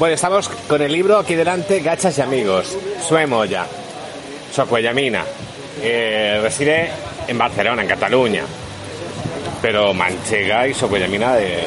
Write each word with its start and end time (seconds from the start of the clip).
Bueno, 0.00 0.14
estamos 0.14 0.48
con 0.48 0.80
el 0.80 0.90
libro 0.90 1.18
aquí 1.18 1.34
delante, 1.34 1.80
Gachas 1.80 2.16
y 2.16 2.22
Amigos, 2.22 2.74
Sue 3.06 3.26
Moya, 3.26 3.66
Socuellamina. 4.50 5.22
Eh, 5.82 6.40
reside 6.42 6.88
en 7.28 7.36
Barcelona, 7.36 7.82
en 7.82 7.88
Cataluña, 7.88 8.44
pero 9.60 9.92
manchega 9.92 10.66
y 10.66 10.72
socuellamina 10.72 11.34
de, 11.34 11.64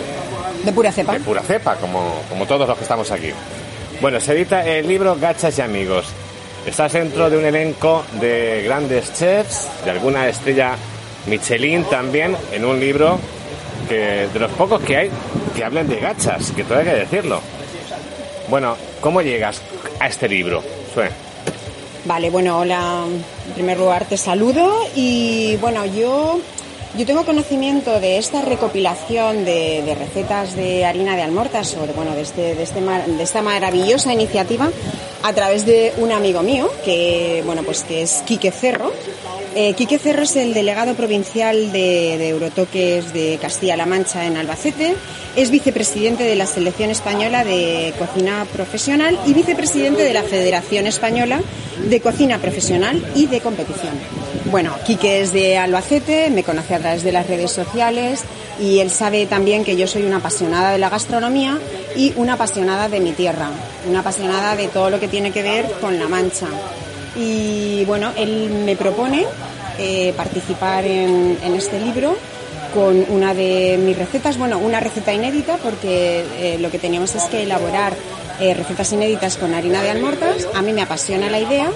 De 0.63 0.71
pura 0.73 0.91
cepa. 0.91 1.13
de 1.13 1.19
pura 1.19 1.43
cepa, 1.43 1.75
como, 1.75 2.23
como 2.27 2.47
todos 2.47 2.67
los 2.67 2.75
que 2.75 2.81
estamos 2.81 3.11
aquí. 3.11 3.29
Bueno, 4.01 4.19
se 4.19 4.33
edita 4.33 4.67
el 4.67 4.87
libro 4.87 5.15
Gachas 5.15 5.59
y 5.59 5.61
Amigos. 5.61 6.07
Estás 6.65 6.93
dentro 6.93 7.29
de 7.29 7.37
un 7.37 7.45
elenco 7.45 8.03
de 8.19 8.63
grandes 8.65 9.13
chefs, 9.13 9.69
de 9.85 9.91
alguna 9.91 10.27
estrella 10.27 10.75
Michelin 11.27 11.83
también, 11.83 12.35
en 12.51 12.65
un 12.65 12.79
libro 12.79 13.19
que 13.87 14.27
de 14.33 14.39
los 14.39 14.51
pocos 14.53 14.81
que 14.81 14.97
hay 14.97 15.11
que 15.55 15.63
hablen 15.63 15.87
de 15.87 15.99
gachas, 15.99 16.51
que 16.55 16.63
todo 16.63 16.79
hay 16.79 16.85
que 16.85 16.95
decirlo. 16.95 17.39
Bueno, 18.53 18.77
¿cómo 19.01 19.23
llegas 19.23 19.63
a 19.99 20.05
este 20.05 20.29
libro? 20.29 20.61
Sue? 20.93 21.09
Vale, 22.05 22.29
bueno, 22.29 22.59
hola. 22.59 23.03
En 23.47 23.53
primer 23.55 23.79
lugar 23.79 24.05
te 24.05 24.15
saludo 24.15 24.71
y 24.95 25.55
bueno, 25.55 25.87
yo, 25.87 26.39
yo 26.95 27.03
tengo 27.03 27.25
conocimiento 27.25 27.99
de 27.99 28.19
esta 28.19 28.43
recopilación 28.43 29.43
de, 29.43 29.95
recetas 29.97 30.55
de 30.55 30.85
harina 30.85 31.15
de 31.15 31.23
almortas 31.23 31.75
o 31.77 31.87
de, 31.87 31.93
bueno, 31.93 32.13
de, 32.13 32.21
este, 32.21 32.53
de, 32.53 32.61
este 32.61 32.79
de 32.79 33.23
esta 33.23 33.41
maravillosa 33.41 34.13
iniciativa 34.13 34.69
a 35.23 35.33
través 35.33 35.65
de 35.65 35.91
un 35.97 36.11
amigo 36.11 36.43
mío 36.43 36.69
que, 36.85 37.41
bueno, 37.47 37.63
pues 37.63 37.83
que 37.83 38.03
es 38.03 38.21
Quique 38.27 38.51
Cerro. 38.51 38.91
Eh, 39.55 39.75
Quique 39.75 39.99
Cerro 39.99 40.23
es 40.23 40.35
el 40.35 40.55
delegado 40.55 40.95
provincial 40.95 41.71
de, 41.71 42.17
de 42.17 42.29
Eurotoques 42.29 43.13
de 43.13 43.37
Castilla-La 43.39 43.85
Mancha 43.85 44.25
en 44.25 44.35
Albacete. 44.35 44.95
Es 45.35 45.51
vicepresidente 45.51 46.23
de 46.23 46.35
la 46.35 46.47
Selección 46.47 46.89
Española 46.89 47.43
de 47.43 47.93
Cocina 47.99 48.47
Profesional 48.51 49.19
y 49.27 49.33
vicepresidente 49.35 50.01
de 50.01 50.13
la 50.13 50.23
Federación 50.23 50.87
Española 50.87 51.39
de 51.87 52.01
Cocina 52.01 52.39
Profesional 52.39 53.05
y 53.13 53.27
de 53.27 53.41
Competición. 53.41 53.93
Bueno, 54.45 54.75
Quique 54.87 55.21
es 55.21 55.33
de 55.33 55.55
Albacete, 55.59 56.31
me 56.31 56.43
conoce 56.43 56.73
a 56.73 56.79
través 56.79 57.03
de 57.03 57.11
las 57.11 57.27
redes 57.27 57.51
sociales 57.51 58.21
y 58.59 58.79
él 58.79 58.89
sabe 58.89 59.27
también 59.27 59.63
que 59.63 59.75
yo 59.75 59.85
soy 59.85 60.01
una 60.01 60.17
apasionada 60.17 60.71
de 60.71 60.79
la 60.79 60.89
gastronomía 60.89 61.59
y 61.95 62.11
una 62.15 62.33
apasionada 62.33 62.89
de 62.89 62.99
mi 62.99 63.11
tierra, 63.11 63.51
una 63.87 63.99
apasionada 63.99 64.55
de 64.55 64.67
todo 64.67 64.89
lo 64.89 64.99
que 64.99 65.07
tiene 65.07 65.31
que 65.31 65.43
ver 65.43 65.69
con 65.79 65.99
La 65.99 66.07
Mancha. 66.07 66.47
Y 67.15 67.85
bueno, 67.85 68.11
él 68.17 68.49
me 68.65 68.75
propone 68.75 69.27
eh, 69.79 70.13
participar 70.15 70.85
en, 70.85 71.37
en 71.43 71.55
este 71.55 71.79
libro 71.79 72.15
con 72.73 73.05
una 73.09 73.33
de 73.33 73.77
mis 73.79 73.97
recetas, 73.97 74.37
bueno, 74.37 74.57
una 74.57 74.79
receta 74.79 75.13
inédita 75.13 75.57
porque 75.57 76.23
eh, 76.39 76.57
lo 76.59 76.71
que 76.71 76.79
teníamos 76.79 77.13
es 77.15 77.23
que 77.25 77.43
elaborar 77.43 77.93
eh, 78.39 78.53
recetas 78.55 78.91
inéditas 78.93 79.37
con 79.37 79.53
harina 79.53 79.81
de 79.83 79.91
almortas. 79.91 80.47
A 80.55 80.61
mí 80.61 80.73
me 80.73 80.81
apasiona 80.81 81.29
la 81.29 81.39
idea 81.39 81.69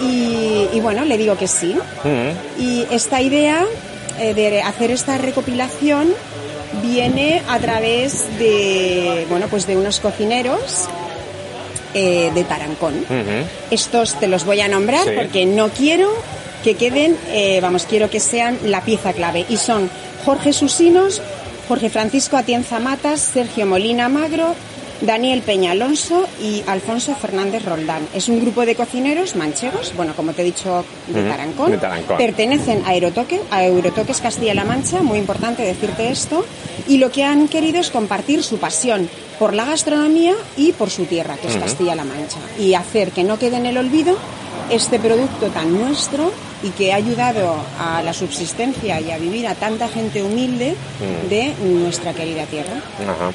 y, 0.00 0.68
y 0.72 0.80
bueno, 0.80 1.04
le 1.04 1.18
digo 1.18 1.36
que 1.36 1.46
sí. 1.46 1.76
Y 2.58 2.86
esta 2.90 3.20
idea 3.20 3.64
de 4.18 4.62
hacer 4.62 4.90
esta 4.92 5.18
recopilación 5.18 6.14
viene 6.82 7.42
a 7.48 7.58
través 7.58 8.38
de, 8.38 9.26
bueno, 9.28 9.46
pues 9.48 9.66
de 9.66 9.76
unos 9.76 10.00
cocineros 10.00 10.86
eh, 11.94 12.30
de 12.34 12.44
Tarancón. 12.44 13.04
Estos 13.70 14.14
te 14.18 14.26
los 14.26 14.44
voy 14.44 14.60
a 14.60 14.68
nombrar 14.68 15.04
Sí. 15.04 15.10
porque 15.16 15.46
no 15.46 15.68
quiero 15.68 16.10
que 16.64 16.74
queden, 16.76 17.16
eh, 17.28 17.60
vamos, 17.60 17.84
quiero 17.84 18.08
que 18.08 18.20
sean 18.20 18.58
la 18.64 18.80
pieza 18.80 19.12
clave. 19.12 19.44
Y 19.50 19.58
son 19.58 19.90
Jorge 20.24 20.54
Susinos, 20.54 21.20
Jorge 21.68 21.90
Francisco 21.90 22.38
Atienza 22.38 22.80
Matas, 22.80 23.20
Sergio 23.20 23.66
Molina 23.66 24.08
Magro, 24.08 24.54
Daniel 25.02 25.42
Peña 25.42 25.72
Alonso 25.72 26.26
y 26.42 26.62
Alfonso 26.66 27.14
Fernández 27.16 27.66
Roldán. 27.66 28.08
Es 28.14 28.28
un 28.30 28.40
grupo 28.40 28.64
de 28.64 28.74
cocineros 28.74 29.36
manchegos, 29.36 29.92
bueno, 29.94 30.14
como 30.16 30.32
te 30.32 30.40
he 30.40 30.44
dicho, 30.46 30.86
de 31.08 31.22
Tarancón. 31.28 31.72
de 31.72 31.76
Tarancón. 31.76 32.16
Pertenecen 32.16 32.82
a, 32.86 32.90
Aerotoque, 32.90 33.40
a 33.50 33.62
Eurotoques 33.66 34.22
Castilla-La 34.22 34.64
Mancha, 34.64 35.02
muy 35.02 35.18
importante 35.18 35.62
decirte 35.62 36.08
esto, 36.08 36.46
y 36.88 36.96
lo 36.96 37.10
que 37.10 37.24
han 37.24 37.48
querido 37.48 37.78
es 37.78 37.90
compartir 37.90 38.42
su 38.42 38.56
pasión 38.56 39.10
por 39.38 39.52
la 39.52 39.66
gastronomía 39.66 40.34
y 40.56 40.72
por 40.72 40.88
su 40.88 41.04
tierra, 41.04 41.36
que 41.36 41.48
es 41.48 41.56
Castilla-La 41.56 42.04
Mancha, 42.04 42.38
y 42.58 42.72
hacer 42.72 43.10
que 43.10 43.24
no 43.24 43.38
quede 43.38 43.56
en 43.56 43.66
el 43.66 43.76
olvido 43.76 44.16
este 44.70 44.98
producto 44.98 45.48
tan 45.48 45.78
nuestro 45.78 46.32
y 46.64 46.70
que 46.70 46.92
ha 46.92 46.96
ayudado 46.96 47.56
a 47.78 48.02
la 48.02 48.12
subsistencia 48.12 49.00
y 49.00 49.10
a 49.12 49.18
vivir 49.18 49.46
a 49.46 49.54
tanta 49.54 49.86
gente 49.88 50.22
humilde 50.22 50.74
de 51.28 51.52
nuestra 51.62 52.12
querida 52.12 52.44
tierra. 52.46 52.72
Ajá. 53.02 53.30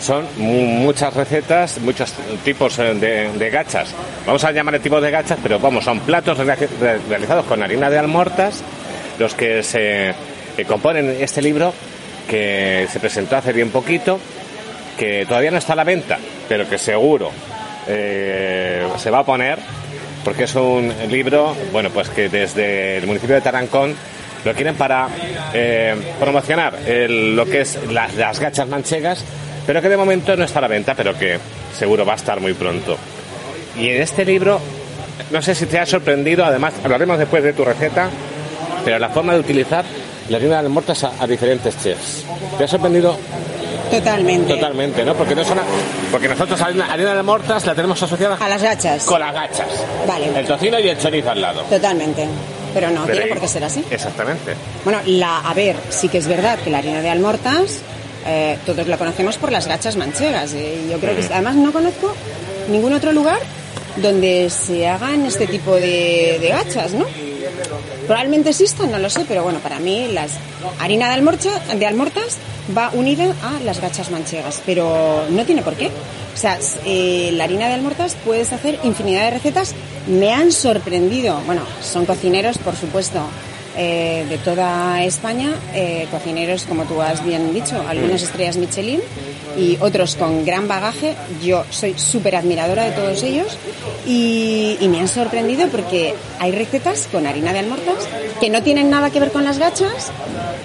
Son 0.00 0.24
mu- 0.38 0.64
muchas 0.84 1.12
recetas, 1.14 1.78
muchos 1.80 2.12
tipos 2.44 2.78
eh, 2.78 2.94
de, 2.94 3.32
de 3.36 3.50
gachas. 3.50 3.88
Vamos 4.24 4.42
a 4.44 4.52
llamarle 4.52 4.78
tipos 4.80 5.02
de 5.02 5.10
gachas, 5.10 5.38
pero 5.42 5.58
vamos, 5.58 5.84
son 5.84 5.98
platos 6.00 6.38
rea- 6.38 6.54
re- 6.80 6.98
realizados 7.08 7.44
con 7.46 7.62
harina 7.62 7.90
de 7.90 7.98
almortas, 7.98 8.62
los 9.18 9.34
que 9.34 9.62
se 9.62 10.14
componen 10.66 11.16
este 11.20 11.42
libro 11.42 11.72
que 12.28 12.86
se 12.92 13.00
presentó 13.00 13.36
hace 13.36 13.52
bien 13.52 13.70
poquito, 13.70 14.20
que 14.96 15.24
todavía 15.26 15.50
no 15.50 15.58
está 15.58 15.72
a 15.72 15.76
la 15.76 15.84
venta, 15.84 16.18
pero 16.48 16.68
que 16.68 16.78
seguro 16.78 17.30
eh, 17.88 18.86
se 18.98 19.10
va 19.10 19.20
a 19.20 19.24
poner, 19.24 19.58
porque 20.28 20.44
es 20.44 20.54
un 20.56 20.92
libro, 21.08 21.56
bueno, 21.72 21.88
pues 21.88 22.10
que 22.10 22.28
desde 22.28 22.98
el 22.98 23.06
municipio 23.06 23.34
de 23.34 23.40
Tarancón 23.40 23.94
lo 24.44 24.52
quieren 24.52 24.74
para 24.74 25.08
eh, 25.54 25.94
promocionar 26.20 26.74
el- 26.86 27.34
lo 27.34 27.46
que 27.46 27.62
es 27.62 27.78
las, 27.90 28.14
las 28.14 28.38
gachas 28.38 28.68
manchegas, 28.68 29.24
pero 29.66 29.80
que 29.80 29.88
de 29.88 29.96
momento 29.96 30.36
no 30.36 30.44
está 30.44 30.58
a 30.58 30.62
la 30.62 30.68
venta, 30.68 30.94
pero 30.94 31.16
que 31.18 31.38
seguro 31.74 32.04
va 32.04 32.12
a 32.12 32.16
estar 32.16 32.40
muy 32.40 32.52
pronto. 32.52 32.98
Y 33.78 33.88
en 33.88 34.02
este 34.02 34.26
libro, 34.26 34.60
no 35.30 35.40
sé 35.40 35.54
si 35.54 35.64
te 35.64 35.78
ha 35.78 35.86
sorprendido, 35.86 36.44
además 36.44 36.74
hablaremos 36.84 37.18
después 37.18 37.42
de 37.42 37.54
tu 37.54 37.64
receta, 37.64 38.10
pero 38.84 38.98
la 38.98 39.08
forma 39.08 39.32
de 39.32 39.40
utilizar 39.40 39.86
la 40.28 40.36
harina 40.36 40.56
de 40.60 40.66
almortas 40.66 41.04
a, 41.04 41.12
a 41.20 41.26
diferentes 41.26 41.74
chefs. 41.82 42.26
¿Te 42.58 42.64
ha 42.64 42.68
sorprendido 42.68 43.16
Totalmente. 43.90 44.54
Totalmente, 44.54 45.04
¿no? 45.04 45.14
Porque 45.14 45.34
no 45.34 45.44
son 45.44 45.58
a- 45.58 45.62
porque 46.10 46.28
nosotros 46.28 46.60
harina, 46.60 46.92
harina 46.92 47.14
de 47.14 47.22
mortas 47.22 47.64
la 47.66 47.74
tenemos 47.74 48.02
asociada 48.02 48.36
A 48.40 48.48
las 48.48 48.62
gachas. 48.62 49.04
con 49.04 49.20
las 49.20 49.32
gachas. 49.32 49.66
Vale. 50.06 50.38
El 50.38 50.46
tocino 50.46 50.78
y 50.78 50.88
el 50.88 50.98
chorizo 50.98 51.30
al 51.30 51.40
lado. 51.40 51.62
Totalmente. 51.62 52.26
Pero 52.74 52.90
no, 52.90 53.02
Pero 53.06 53.18
tiene 53.18 53.28
por 53.32 53.40
qué 53.40 53.48
ser 53.48 53.64
así. 53.64 53.82
Exactamente. 53.90 54.54
Bueno, 54.84 55.00
la, 55.06 55.38
a 55.40 55.54
ver, 55.54 55.76
sí 55.88 56.08
que 56.08 56.18
es 56.18 56.26
verdad 56.28 56.58
que 56.58 56.70
la 56.70 56.78
harina 56.78 57.00
de 57.00 57.08
almortas, 57.08 57.78
eh, 58.26 58.58
todos 58.66 58.86
la 58.86 58.98
conocemos 58.98 59.38
por 59.38 59.50
las 59.50 59.66
gachas 59.66 59.96
manchegas. 59.96 60.52
eh, 60.52 60.86
yo 60.90 60.98
creo 60.98 61.16
que 61.16 61.24
además 61.32 61.54
no 61.56 61.72
conozco 61.72 62.14
ningún 62.68 62.92
otro 62.92 63.12
lugar 63.12 63.38
donde 63.96 64.50
se 64.50 64.86
hagan 64.86 65.24
este 65.26 65.46
tipo 65.46 65.74
de, 65.74 66.38
de 66.40 66.48
gachas, 66.50 66.92
¿no? 66.92 67.06
Probablemente 68.06 68.50
existan, 68.50 68.90
no 68.90 68.98
lo 68.98 69.10
sé, 69.10 69.24
pero 69.26 69.42
bueno, 69.42 69.58
para 69.60 69.78
mí 69.78 70.08
las 70.12 70.32
harina 70.78 71.08
de, 71.08 71.14
almorcha, 71.14 71.58
de 71.74 71.86
almortas 71.86 72.38
va 72.76 72.90
unida 72.92 73.34
a 73.42 73.60
las 73.64 73.80
gachas 73.80 74.10
manchegas, 74.10 74.62
pero 74.64 75.24
no 75.30 75.44
tiene 75.44 75.62
por 75.62 75.74
qué. 75.74 75.86
O 76.34 76.36
sea, 76.36 76.58
eh, 76.84 77.30
la 77.34 77.44
harina 77.44 77.68
de 77.68 77.74
almortas 77.74 78.16
puedes 78.24 78.52
hacer 78.52 78.78
infinidad 78.84 79.24
de 79.24 79.30
recetas. 79.30 79.74
Me 80.06 80.32
han 80.32 80.52
sorprendido, 80.52 81.40
bueno, 81.46 81.62
son 81.82 82.06
cocineros, 82.06 82.58
por 82.58 82.76
supuesto, 82.76 83.20
eh, 83.76 84.24
de 84.28 84.38
toda 84.38 85.04
España, 85.04 85.54
eh, 85.74 86.06
cocineros, 86.10 86.64
como 86.64 86.84
tú 86.84 87.00
has 87.00 87.24
bien 87.24 87.52
dicho, 87.52 87.80
algunas 87.88 88.22
estrellas 88.22 88.56
Michelin 88.56 89.00
y 89.56 89.76
otros 89.80 90.16
con 90.16 90.44
gran 90.44 90.68
bagaje. 90.68 91.14
Yo 91.42 91.64
soy 91.70 91.94
súper 91.98 92.36
admiradora 92.36 92.84
de 92.84 92.90
todos 92.92 93.22
ellos 93.22 93.56
y, 94.06 94.76
me 94.88 95.00
han 95.00 95.08
sorprendido 95.08 95.68
porque 95.68 96.14
hay 96.38 96.50
recetas 96.52 97.08
con 97.12 97.26
harina 97.26 97.52
de 97.52 97.58
almortas 97.60 97.96
que 98.40 98.48
no 98.50 98.62
tienen 98.62 98.88
nada 98.90 99.10
que 99.10 99.20
ver 99.20 99.30
con 99.32 99.44
las 99.44 99.58
gachas, 99.58 100.10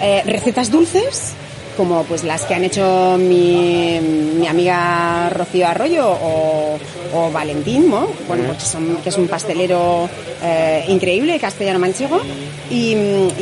eh, 0.02 0.24
recetas 0.26 0.72
dulces 0.72 1.34
como 1.76 2.04
pues 2.04 2.24
las 2.24 2.44
que 2.44 2.54
han 2.54 2.64
hecho 2.64 3.18
mi, 3.18 4.00
mi 4.00 4.46
amiga 4.48 5.28
Rocío 5.32 5.68
Arroyo 5.68 6.08
o, 6.08 6.78
o 7.16 7.32
Valentín, 7.32 7.90
¿no? 7.90 8.08
bueno, 8.28 8.44
pues 8.54 8.78
que, 9.04 9.10
es 9.10 9.18
un 9.18 9.28
pastelero 9.28 10.08
eh, 10.44 10.86
increíble, 10.90 11.40
castellano 11.40 11.80
manchego. 11.80 12.22
Y, 12.70 12.96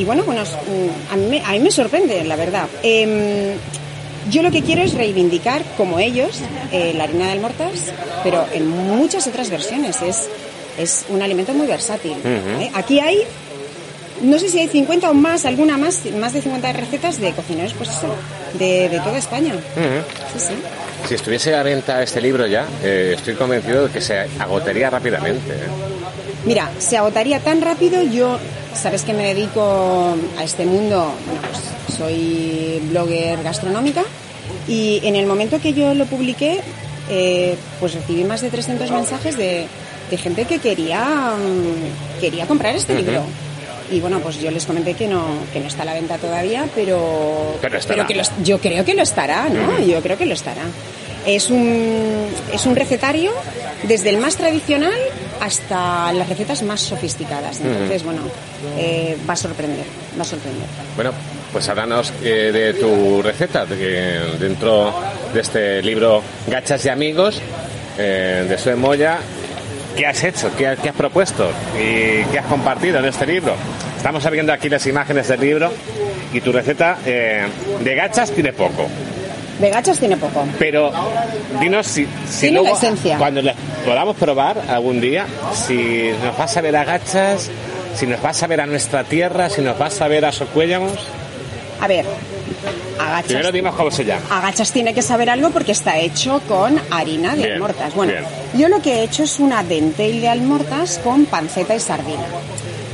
bueno, 0.04 0.24
bueno, 0.24 0.42
es, 0.42 0.50
a 1.10 1.16
mí, 1.16 1.26
me- 1.28 1.42
a 1.44 1.52
mí 1.52 1.60
me 1.60 1.70
sorprende, 1.70 2.24
la 2.24 2.36
verdad. 2.36 2.66
Em, 2.82 3.52
yo 4.30 4.42
lo 4.42 4.50
que 4.50 4.62
quiero 4.62 4.82
es 4.82 4.94
reivindicar, 4.94 5.62
como 5.76 5.98
ellos, 5.98 6.40
eh, 6.72 6.92
la 6.96 7.04
harina 7.04 7.26
de 7.26 7.32
almortas, 7.32 7.92
pero 8.22 8.46
en 8.52 8.68
muchas 8.68 9.26
otras 9.26 9.50
versiones. 9.50 10.00
Es, 10.02 10.28
es 10.78 11.04
un 11.08 11.20
alimento 11.20 11.52
muy 11.52 11.66
versátil. 11.66 12.14
¿eh? 12.24 12.70
Aquí 12.74 13.00
hay 13.00 13.26
no 14.22 14.38
sé 14.38 14.48
si 14.48 14.60
hay 14.60 14.68
50 14.68 15.10
o 15.10 15.14
más, 15.14 15.44
alguna 15.44 15.76
más, 15.76 16.04
más 16.18 16.32
de 16.32 16.42
50 16.42 16.72
recetas 16.72 17.20
de 17.20 17.32
cocineros, 17.32 17.74
pues 17.74 17.90
eso, 17.90 18.14
de, 18.54 18.88
de 18.88 19.00
toda 19.00 19.18
España. 19.18 19.54
Sí, 20.32 20.38
sí. 20.38 20.54
Si 21.08 21.14
estuviese 21.14 21.54
a 21.56 21.62
venta 21.62 22.02
este 22.02 22.20
libro 22.20 22.46
ya, 22.46 22.66
eh, 22.82 23.14
estoy 23.16 23.34
convencido 23.34 23.86
de 23.86 23.92
que 23.92 24.00
se 24.00 24.18
agotaría 24.38 24.88
rápidamente. 24.90 25.54
Mira, 26.44 26.70
se 26.78 26.96
agotaría 26.96 27.40
tan 27.40 27.60
rápido, 27.60 28.02
yo, 28.02 28.38
sabes 28.74 29.02
que 29.02 29.12
me 29.12 29.34
dedico 29.34 30.14
a 30.38 30.44
este 30.44 30.66
mundo, 30.66 31.12
bueno, 31.26 31.40
pues 31.50 31.71
soy 32.06 32.80
blogger 32.90 33.42
gastronómica 33.42 34.02
y 34.68 35.00
en 35.04 35.16
el 35.16 35.26
momento 35.26 35.60
que 35.60 35.72
yo 35.72 35.94
lo 35.94 36.06
publiqué, 36.06 36.60
eh, 37.10 37.56
pues 37.80 37.94
recibí 37.94 38.24
más 38.24 38.40
de 38.40 38.50
300 38.50 38.90
mensajes 38.90 39.36
de, 39.36 39.66
de 40.10 40.16
gente 40.16 40.44
que 40.44 40.58
quería, 40.58 41.34
mm, 41.36 42.20
quería 42.20 42.46
comprar 42.46 42.74
este 42.74 42.94
libro. 42.94 43.22
Y 43.90 44.00
bueno, 44.00 44.20
pues 44.20 44.40
yo 44.40 44.50
les 44.50 44.64
comenté 44.64 44.94
que 44.94 45.06
no, 45.06 45.22
que 45.52 45.60
no 45.60 45.66
está 45.66 45.82
a 45.82 45.84
la 45.86 45.94
venta 45.94 46.16
todavía, 46.16 46.66
pero, 46.74 47.56
Pero 47.60 47.78
estará. 47.78 48.06
que 48.06 48.14
lo- 48.14 48.22
yo 48.42 48.58
creo 48.58 48.84
que 48.84 48.94
lo 48.94 49.02
estará, 49.02 49.48
¿no? 49.48 49.78
Yo 49.84 50.00
creo 50.00 50.16
que 50.16 50.24
lo 50.24 50.32
estará. 50.34 50.62
Es 51.26 51.50
un, 51.50 52.26
es 52.52 52.64
un 52.66 52.74
recetario 52.74 53.32
desde 53.84 54.10
el 54.10 54.16
más 54.18 54.36
tradicional 54.36 54.94
hasta 55.40 56.12
las 56.14 56.28
recetas 56.28 56.62
más 56.62 56.80
sofisticadas. 56.80 57.60
Entonces, 57.60 58.02
bueno, 58.02 58.22
eh, 58.78 59.16
va 59.28 59.34
a 59.34 59.36
sorprender, 59.36 59.84
va 60.18 60.22
a 60.22 60.24
sorprender. 60.24 60.66
Bueno, 60.96 61.12
pues 61.52 61.68
háblanos 61.68 62.12
eh, 62.22 62.50
de 62.52 62.74
tu 62.74 63.22
receta, 63.22 63.66
de 63.66 64.36
dentro 64.38 64.94
de 65.34 65.40
este 65.40 65.82
libro 65.82 66.22
Gachas 66.46 66.84
y 66.86 66.88
Amigos, 66.88 67.40
eh, 67.98 68.46
de 68.48 68.58
Sue 68.58 68.74
Moya, 68.74 69.18
¿qué 69.96 70.06
has 70.06 70.24
hecho? 70.24 70.50
¿Qué, 70.56 70.66
has- 70.66 70.78
qué 70.78 70.88
has 70.88 70.94
propuesto? 70.96 71.50
¿Y 71.78 72.24
qué 72.32 72.38
has 72.38 72.46
compartido 72.46 72.98
en 72.98 73.04
este 73.04 73.26
libro? 73.26 73.54
Estamos 73.96 74.28
viendo 74.30 74.52
aquí 74.52 74.68
las 74.68 74.86
imágenes 74.86 75.28
del 75.28 75.40
libro 75.40 75.70
y 76.32 76.40
tu 76.40 76.50
receta 76.52 76.98
eh, 77.04 77.44
de 77.84 77.94
gachas 77.94 78.30
tiene 78.30 78.52
poco. 78.52 78.86
De 79.60 79.70
gachas 79.70 79.98
tiene 79.98 80.16
poco. 80.16 80.44
Pero 80.58 80.90
dinos 81.60 81.86
si, 81.86 82.06
si 82.28 82.40
Tiene 82.48 82.60
luego, 82.60 82.76
esencia. 82.76 83.18
cuando 83.18 83.42
las 83.42 83.54
podamos 83.84 84.16
probar 84.16 84.56
algún 84.68 85.00
día, 85.00 85.26
si 85.54 86.10
nos 86.24 86.36
vas 86.36 86.56
a 86.56 86.60
ver 86.62 86.74
a 86.76 86.84
gachas, 86.84 87.48
si 87.94 88.06
nos 88.06 88.20
vas 88.22 88.42
a 88.42 88.46
ver 88.46 88.60
a 88.62 88.66
nuestra 88.66 89.04
tierra, 89.04 89.50
si 89.50 89.60
nos 89.60 89.78
vas 89.78 90.00
a 90.00 90.08
ver 90.08 90.24
a 90.24 90.32
Socuéllamos. 90.32 90.94
A 91.82 91.88
ver, 91.88 92.06
agachas. 92.98 93.24
Primero 93.26 93.50
dimos 93.52 93.74
cómo 93.74 93.90
se 93.90 94.04
llama. 94.04 94.22
Agachas 94.30 94.70
tiene 94.72 94.94
que 94.94 95.02
saber 95.02 95.28
algo 95.28 95.50
porque 95.50 95.72
está 95.72 95.98
hecho 95.98 96.40
con 96.46 96.80
harina 96.90 97.32
de 97.34 97.42
Bien, 97.42 97.52
almortas. 97.54 97.92
Bueno, 97.94 98.12
bien. 98.12 98.24
yo 98.54 98.68
lo 98.68 98.80
que 98.80 99.00
he 99.00 99.02
hecho 99.02 99.24
es 99.24 99.40
una 99.40 99.62
dentel 99.64 100.20
de 100.20 100.28
almortas 100.28 101.00
con 101.02 101.24
panceta 101.26 101.74
y 101.74 101.80
sardina. 101.80 102.22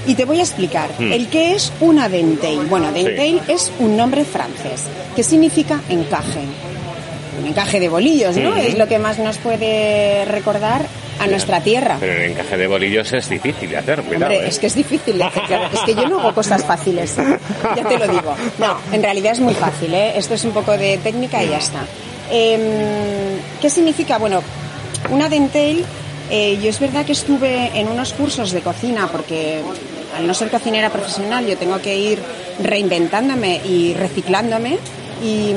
Y 0.06 0.14
te 0.14 0.24
voy 0.24 0.40
a 0.40 0.42
explicar 0.42 0.88
Hmm. 0.98 1.12
el 1.12 1.28
que 1.28 1.52
es 1.54 1.70
una 1.80 2.08
dentel. 2.08 2.60
Bueno, 2.66 2.90
dentel 2.92 3.42
es 3.46 3.70
un 3.78 3.94
nombre 3.96 4.24
francés 4.24 4.84
que 5.14 5.22
significa 5.22 5.80
encaje. 5.90 6.40
Un 7.40 7.46
encaje 7.46 7.78
de 7.78 7.88
bolillos, 7.90 8.36
¿no? 8.36 8.48
Ujú. 8.50 8.58
Es 8.58 8.78
lo 8.78 8.88
que 8.88 8.98
más 8.98 9.18
nos 9.18 9.36
puede 9.36 10.24
recordar 10.24 10.86
a 11.18 11.26
nuestra 11.26 11.60
tierra. 11.60 11.96
Pero 12.00 12.12
el 12.12 12.30
encaje 12.32 12.56
de 12.56 12.66
bolillos 12.66 13.12
es 13.12 13.28
difícil 13.28 13.70
de 13.70 13.76
hacer, 13.76 14.02
cuidado. 14.02 14.32
Hombre, 14.32 14.46
¿eh? 14.46 14.48
es 14.48 14.58
que 14.58 14.66
es 14.66 14.74
difícil 14.74 15.18
de 15.18 15.24
hacer, 15.24 15.42
claro. 15.44 15.68
Es 15.72 15.80
que 15.80 15.94
yo 15.94 16.08
no 16.08 16.20
hago 16.20 16.34
cosas 16.34 16.64
fáciles, 16.64 17.16
ya 17.76 17.84
te 17.84 17.98
lo 17.98 18.06
digo. 18.06 18.34
No, 18.58 18.76
en 18.92 19.02
realidad 19.02 19.32
es 19.32 19.40
muy 19.40 19.54
fácil, 19.54 19.94
¿eh? 19.94 20.12
Esto 20.16 20.34
es 20.34 20.44
un 20.44 20.52
poco 20.52 20.76
de 20.76 20.98
técnica 20.98 21.42
y 21.42 21.48
ya 21.48 21.58
está. 21.58 21.80
Em, 22.30 22.60
¿Qué 23.60 23.70
significa? 23.70 24.18
Bueno, 24.18 24.42
una 25.10 25.28
dentel, 25.28 25.84
eh, 26.30 26.58
yo 26.62 26.68
es 26.68 26.78
verdad 26.78 27.06
que 27.06 27.12
estuve 27.12 27.70
en 27.74 27.88
unos 27.88 28.12
cursos 28.12 28.52
de 28.52 28.60
cocina 28.60 29.08
porque 29.10 29.62
al 30.16 30.26
no 30.26 30.34
ser 30.34 30.50
cocinera 30.50 30.90
profesional 30.90 31.46
yo 31.46 31.56
tengo 31.56 31.80
que 31.80 31.96
ir 31.96 32.18
reinventándome 32.62 33.60
y 33.64 33.94
reciclándome 33.94 34.78
y, 35.22 35.52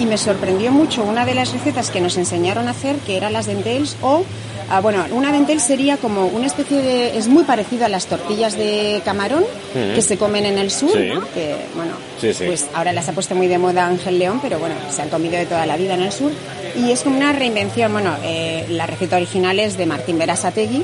y 0.00 0.06
me 0.06 0.16
sorprendió 0.16 0.70
mucho 0.72 1.02
una 1.02 1.24
de 1.24 1.34
las 1.34 1.52
recetas 1.52 1.90
que 1.90 2.00
nos 2.00 2.16
enseñaron 2.16 2.68
a 2.68 2.72
hacer 2.72 2.96
que 2.96 3.16
eran 3.16 3.32
las 3.32 3.46
dentelles 3.46 3.96
o 4.02 4.24
ah, 4.70 4.80
bueno 4.80 5.04
una 5.12 5.32
dentel 5.32 5.60
sería 5.60 5.96
como 5.96 6.26
una 6.26 6.46
especie 6.46 6.82
de 6.82 7.18
es 7.18 7.28
muy 7.28 7.42
parecido 7.44 7.84
a 7.84 7.88
las 7.88 8.06
tortillas 8.06 8.56
de 8.56 9.02
camarón 9.04 9.42
Ujú. 9.42 9.94
que 9.94 10.02
se 10.02 10.16
comen 10.18 10.46
en 10.46 10.58
el 10.58 10.70
sur 10.70 10.92
Sí. 10.92 11.08
¿no? 11.12 11.20
que 11.34 11.56
bueno 11.74 11.92
Sí, 12.20 12.32
sí. 12.32 12.44
pues 12.46 12.66
ahora 12.74 12.92
las 12.92 13.08
ha 13.08 13.12
puesto 13.12 13.34
muy 13.34 13.48
de 13.48 13.58
moda 13.58 13.86
Ángel 13.86 14.18
León 14.18 14.38
pero 14.40 14.58
bueno 14.58 14.74
se 14.90 15.02
han 15.02 15.08
comido 15.08 15.34
de 15.36 15.46
toda 15.46 15.66
la 15.66 15.76
vida 15.76 15.94
en 15.94 16.02
el 16.02 16.12
sur 16.12 16.30
y 16.76 16.90
es 16.92 17.00
como 17.02 17.16
una 17.16 17.32
reinvención 17.32 17.92
bueno 17.92 18.14
eh, 18.24 18.66
la 18.70 18.86
receta 18.86 19.16
original 19.16 19.58
es 19.58 19.76
de 19.76 19.86
Martín 19.86 20.18
Berasategui 20.18 20.82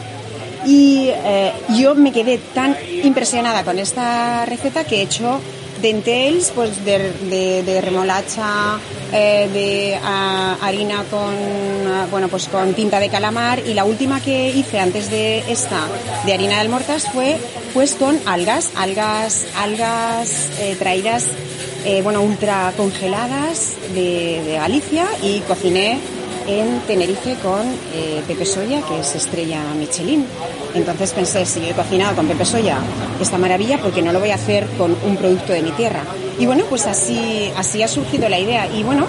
y 0.67 1.09
eh, 1.11 1.53
yo 1.79 1.94
me 1.94 2.12
quedé 2.12 2.38
tan 2.53 2.76
impresionada 3.05 3.62
con 3.62 3.79
esta 3.79 4.44
receta 4.44 4.85
que 4.85 4.97
he 4.97 5.03
hecho 5.03 5.41
dentelles 5.80 6.52
pues 6.54 6.84
de, 6.84 7.12
de- 7.30 7.62
de 7.62 7.80
remolacha, 7.80 8.78
eh, 9.12 9.48
de 9.52 9.98
ah, 10.02 10.56
harina 10.62 11.04
con 11.10 11.34
ah, 11.92 12.06
bueno 12.10 12.28
pues 12.28 12.48
con 12.48 12.75
tinta 12.75 13.00
de 13.00 13.08
calamar. 13.08 13.60
Y 13.66 13.75
la 13.75 13.84
última 13.84 14.20
que 14.20 14.50
hice 14.50 14.78
antes 14.80 15.10
de 15.10 15.38
esta 15.50 15.80
de 16.26 16.32
harina 16.34 16.54
de 16.56 16.60
almortas 16.60 17.04
fue 17.12 17.36
pues 17.75 17.94
con 17.94 18.19
algas, 18.26 18.70
algas, 18.76 19.46
algas 19.56 20.48
eh, 20.60 20.76
traídas 20.78 21.25
eh, 21.84 22.02
bueno 22.02 22.22
ultra 22.22 22.72
congeladas 22.76 23.75
de, 23.94 24.42
de 24.44 24.52
Galicia 24.54 25.06
y 25.22 25.40
cociné 25.40 25.98
en 26.49 26.81
Tenerife 26.81 27.37
con 27.43 27.61
eh, 27.95 28.23
Pepe 28.27 28.45
Soya, 28.45 28.81
que 28.83 29.00
es 29.00 29.15
estrella 29.15 29.62
Michelin. 29.79 30.25
Entonces 30.75 31.12
pensé, 31.12 31.45
si 31.45 31.61
yo 31.61 31.69
he 31.69 31.73
cocinado 31.73 32.17
con 32.17 32.27
Pepe 32.27 32.45
Soya 32.45 32.79
esta 33.21 33.39
maravilla, 33.39 33.79
¿por 33.79 33.93
qué 33.93 34.03
no 34.03 34.12
lo 34.12 34.21
voy 34.21 34.31
a 34.31 34.37
hacer 34.37 34.67
con 34.79 34.97
un 35.06 35.17
producto 35.17 35.53
de 35.53 35.62
mi 35.62 35.71
tierra? 35.73 36.00
Y 36.39 36.47
bueno, 36.47 36.65
pues 36.69 36.87
así, 36.87 37.50
así 37.56 37.83
ha 37.83 37.89
surgido 37.89 38.29
la 38.29 38.39
idea. 38.39 38.67
Y 38.75 38.83
bueno, 38.83 39.06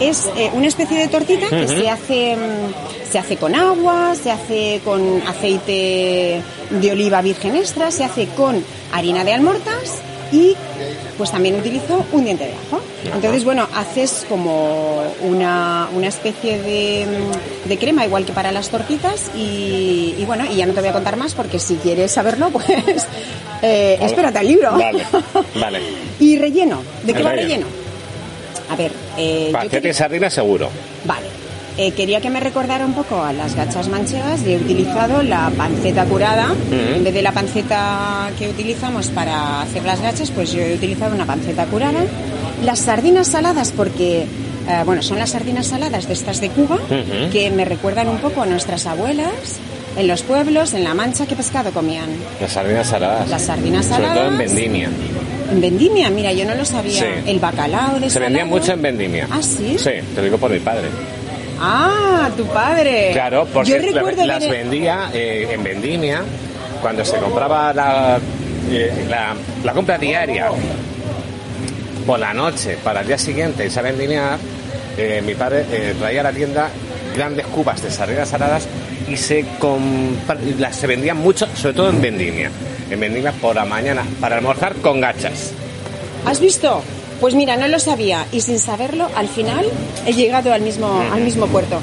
es 0.00 0.30
eh, 0.36 0.50
una 0.54 0.68
especie 0.68 0.98
de 0.98 1.08
tortita 1.08 1.48
que 1.50 1.68
se 1.68 1.88
hace, 1.90 2.36
mm, 2.36 3.10
se 3.10 3.18
hace 3.18 3.36
con 3.36 3.54
agua, 3.54 4.14
se 4.14 4.30
hace 4.30 4.80
con 4.84 5.22
aceite 5.26 6.42
de 6.70 6.92
oliva 6.92 7.20
virgen 7.20 7.56
extra, 7.56 7.90
se 7.90 8.04
hace 8.04 8.28
con 8.28 8.64
harina 8.92 9.24
de 9.24 9.34
almortas 9.34 10.02
y 10.32 10.54
pues 11.16 11.30
también 11.30 11.56
utilizo 11.56 12.04
un 12.12 12.24
diente 12.24 12.44
de 12.44 12.52
ajo. 12.52 12.80
Entonces, 13.14 13.44
bueno, 13.44 13.66
haces 13.74 14.26
como 14.28 15.02
una, 15.22 15.88
una 15.94 16.08
especie 16.08 16.58
de, 16.60 17.06
de 17.64 17.78
crema, 17.78 18.04
igual 18.04 18.24
que 18.24 18.32
para 18.32 18.52
las 18.52 18.68
tortitas, 18.68 19.30
y, 19.34 20.14
y 20.18 20.24
bueno, 20.26 20.44
y 20.50 20.56
ya 20.56 20.66
no 20.66 20.74
te 20.74 20.80
voy 20.80 20.90
a 20.90 20.92
contar 20.92 21.16
más 21.16 21.34
porque 21.34 21.58
si 21.58 21.76
quieres 21.76 22.12
saberlo, 22.12 22.50
pues 22.52 22.66
eh, 23.62 23.96
Vale. 23.98 24.06
espérate 24.10 24.38
al 24.38 24.46
libro. 24.46 24.72
Vale, 24.72 25.02
vale. 25.60 25.80
y 26.20 26.38
relleno. 26.38 26.82
¿De 27.04 27.14
qué 27.14 27.22
va 27.22 27.30
relleno. 27.32 27.66
relleno? 27.66 27.66
A 28.70 28.76
ver, 28.76 28.92
eh, 29.16 29.52
quería- 29.70 29.90
y 29.90 29.94
sardina 29.94 30.28
seguro. 30.30 30.68
Vale. 31.04 31.26
Eh, 31.80 31.92
quería 31.92 32.20
que 32.20 32.28
me 32.28 32.40
recordara 32.40 32.84
un 32.84 32.92
poco 32.92 33.22
a 33.22 33.32
las 33.32 33.54
gachas 33.54 33.88
manchegas 33.88 34.40
y 34.44 34.52
he 34.54 34.56
utilizado 34.56 35.22
la 35.22 35.48
panceta 35.56 36.04
curada. 36.06 36.48
En 36.72 37.04
vez 37.04 37.14
de 37.14 37.22
la 37.22 37.30
panceta 37.30 38.30
que 38.36 38.48
utilizamos 38.48 39.06
para 39.10 39.62
hacer 39.62 39.84
las 39.84 40.00
gachas, 40.02 40.32
pues 40.32 40.50
yo 40.52 40.60
he 40.60 40.74
utilizado 40.74 41.14
una 41.14 41.24
panceta 41.24 41.66
curada. 41.66 42.00
Las 42.64 42.80
sardinas 42.80 43.28
saladas, 43.28 43.70
porque, 43.70 44.22
eh, 44.22 44.82
bueno, 44.84 45.02
son 45.02 45.20
las 45.20 45.30
sardinas 45.30 45.68
saladas 45.68 46.08
de 46.08 46.14
estas 46.14 46.40
de 46.40 46.48
Cuba, 46.48 46.74
Ujú. 46.76 47.30
que 47.30 47.48
me 47.50 47.64
recuerdan 47.64 48.08
un 48.08 48.18
poco 48.18 48.42
a 48.42 48.46
nuestras 48.46 48.84
abuelas. 48.86 49.30
En 49.96 50.08
los 50.08 50.22
pueblos, 50.22 50.74
en 50.74 50.82
La 50.82 50.94
Mancha, 50.94 51.26
¿qué 51.26 51.36
pescado 51.36 51.70
comían? 51.70 52.08
Las 52.40 52.52
sardinas 52.52 52.88
saladas. 52.88 53.28
Las 53.28 53.42
sardinas 53.42 53.86
Sobre 53.86 54.02
todo 54.02 54.08
en 54.10 54.16
saladas. 54.16 54.38
vendimia. 54.38 54.90
En 55.52 55.60
Vendimia, 55.60 56.10
mira, 56.10 56.32
yo 56.32 56.44
no 56.44 56.54
lo 56.56 56.64
sabía. 56.64 57.00
Sí. 57.02 57.06
El 57.26 57.38
bacalao 57.38 58.00
de 58.00 58.10
Se 58.10 58.18
vendía 58.18 58.44
mucho 58.44 58.72
en 58.72 58.82
vendimia. 58.82 59.28
¿Ah, 59.30 59.40
sí? 59.40 59.76
Sí, 59.78 59.90
te 60.12 60.16
lo 60.16 60.22
digo 60.24 60.38
por 60.38 60.50
mi 60.50 60.58
padre. 60.58 60.88
Ah, 61.60 62.30
tu 62.36 62.44
padre. 62.46 63.10
Claro, 63.12 63.46
porque 63.52 63.70
yo 63.70 63.76
la- 63.78 63.82
recuerdo 63.92 64.24
las 64.26 64.48
vendía 64.48 65.10
eh, 65.12 65.48
en 65.52 65.62
vendimia 65.64 66.22
cuando 66.80 67.04
se 67.04 67.16
compraba 67.18 67.72
la, 67.74 68.18
eh, 68.70 69.06
la, 69.08 69.34
la 69.64 69.72
compra 69.72 69.98
diaria 69.98 70.48
por 72.06 72.18
la 72.18 72.32
noche 72.32 72.78
para 72.82 73.00
el 73.00 73.06
día 73.06 73.18
siguiente 73.18 73.64
irse 73.64 73.78
a 73.80 73.82
vendimiar. 73.82 74.38
eh, 74.96 75.22
mi 75.24 75.34
padre 75.34 75.64
eh, 75.70 75.94
traía 75.98 76.20
a 76.20 76.24
la 76.24 76.32
tienda 76.32 76.68
grandes 77.14 77.46
cubas 77.46 77.82
de 77.82 77.90
sardinas 77.90 78.28
saladas 78.28 78.66
y 79.08 79.16
se, 79.16 79.40
y 79.40 80.54
las, 80.58 80.76
se 80.76 80.86
vendían 80.86 81.16
mucho, 81.16 81.46
sobre 81.56 81.74
todo 81.74 81.90
en 81.90 82.00
vendimia. 82.00 82.50
En 82.90 83.00
vendimia 83.00 83.32
por 83.32 83.54
la 83.56 83.64
mañana, 83.64 84.02
para 84.20 84.36
almorzar 84.36 84.74
con 84.76 85.00
gachas. 85.00 85.52
¿Has 86.26 86.40
visto? 86.40 86.82
Pues 87.20 87.34
mira, 87.34 87.56
no 87.56 87.66
lo 87.66 87.78
sabía 87.80 88.26
y 88.32 88.40
sin 88.40 88.58
saberlo, 88.58 89.08
al 89.16 89.28
final 89.28 89.66
he 90.06 90.12
llegado 90.12 90.52
al 90.52 90.62
mismo, 90.62 91.02
al 91.12 91.20
mismo 91.22 91.46
puerto. 91.46 91.80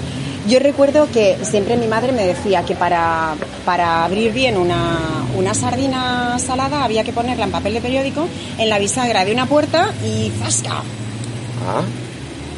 Yo 0.48 0.60
recuerdo 0.60 1.10
que 1.12 1.38
siempre 1.42 1.76
mi 1.76 1.88
madre 1.88 2.12
me 2.12 2.24
decía 2.26 2.64
que 2.64 2.76
para, 2.76 3.34
para 3.66 4.06
abrir 4.06 4.32
bien 4.32 4.58
una, 4.58 5.26
una 5.36 5.54
sardina 5.56 6.38
salada 6.40 6.84
había 6.84 7.04
que 7.04 7.12
ponerla 7.12 7.46
en 7.46 7.52
papel 7.52 7.74
de 7.74 7.82
periódico 7.82 8.28
en 8.60 8.70
la 8.70 8.78
bisagra 8.78 9.26
de 9.26 9.34
una 9.34 9.48
puerta 9.48 9.92
y 10.06 10.32
¡zasca! 10.40 10.84
Ah, 11.68 11.82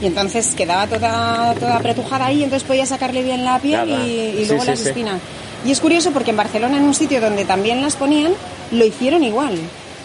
Y 0.02 0.06
entonces 0.06 0.54
quedaba 0.54 0.86
toda, 0.88 1.56
toda 1.56 1.78
apretujada 1.78 2.26
ahí, 2.26 2.44
entonces 2.44 2.68
podía 2.68 2.86
sacarle 2.86 3.24
bien 3.24 3.46
la 3.46 3.58
piel 3.60 3.90
y, 3.90 4.46
luego 4.46 4.64
sí, 4.64 4.70
las 4.70 4.80
sí. 4.80 4.90
espinas. 4.90 5.22
Y 5.66 5.72
es 5.72 5.80
curioso 5.80 6.12
porque 6.12 6.32
en 6.32 6.38
Barcelona, 6.38 6.78
en 6.78 6.84
un 6.84 6.94
sitio 6.94 7.22
donde 7.22 7.46
también 7.46 7.82
las 7.82 7.96
ponían, 7.96 8.34
lo 8.72 8.86
hicieron 8.86 9.24
igual. 9.24 9.58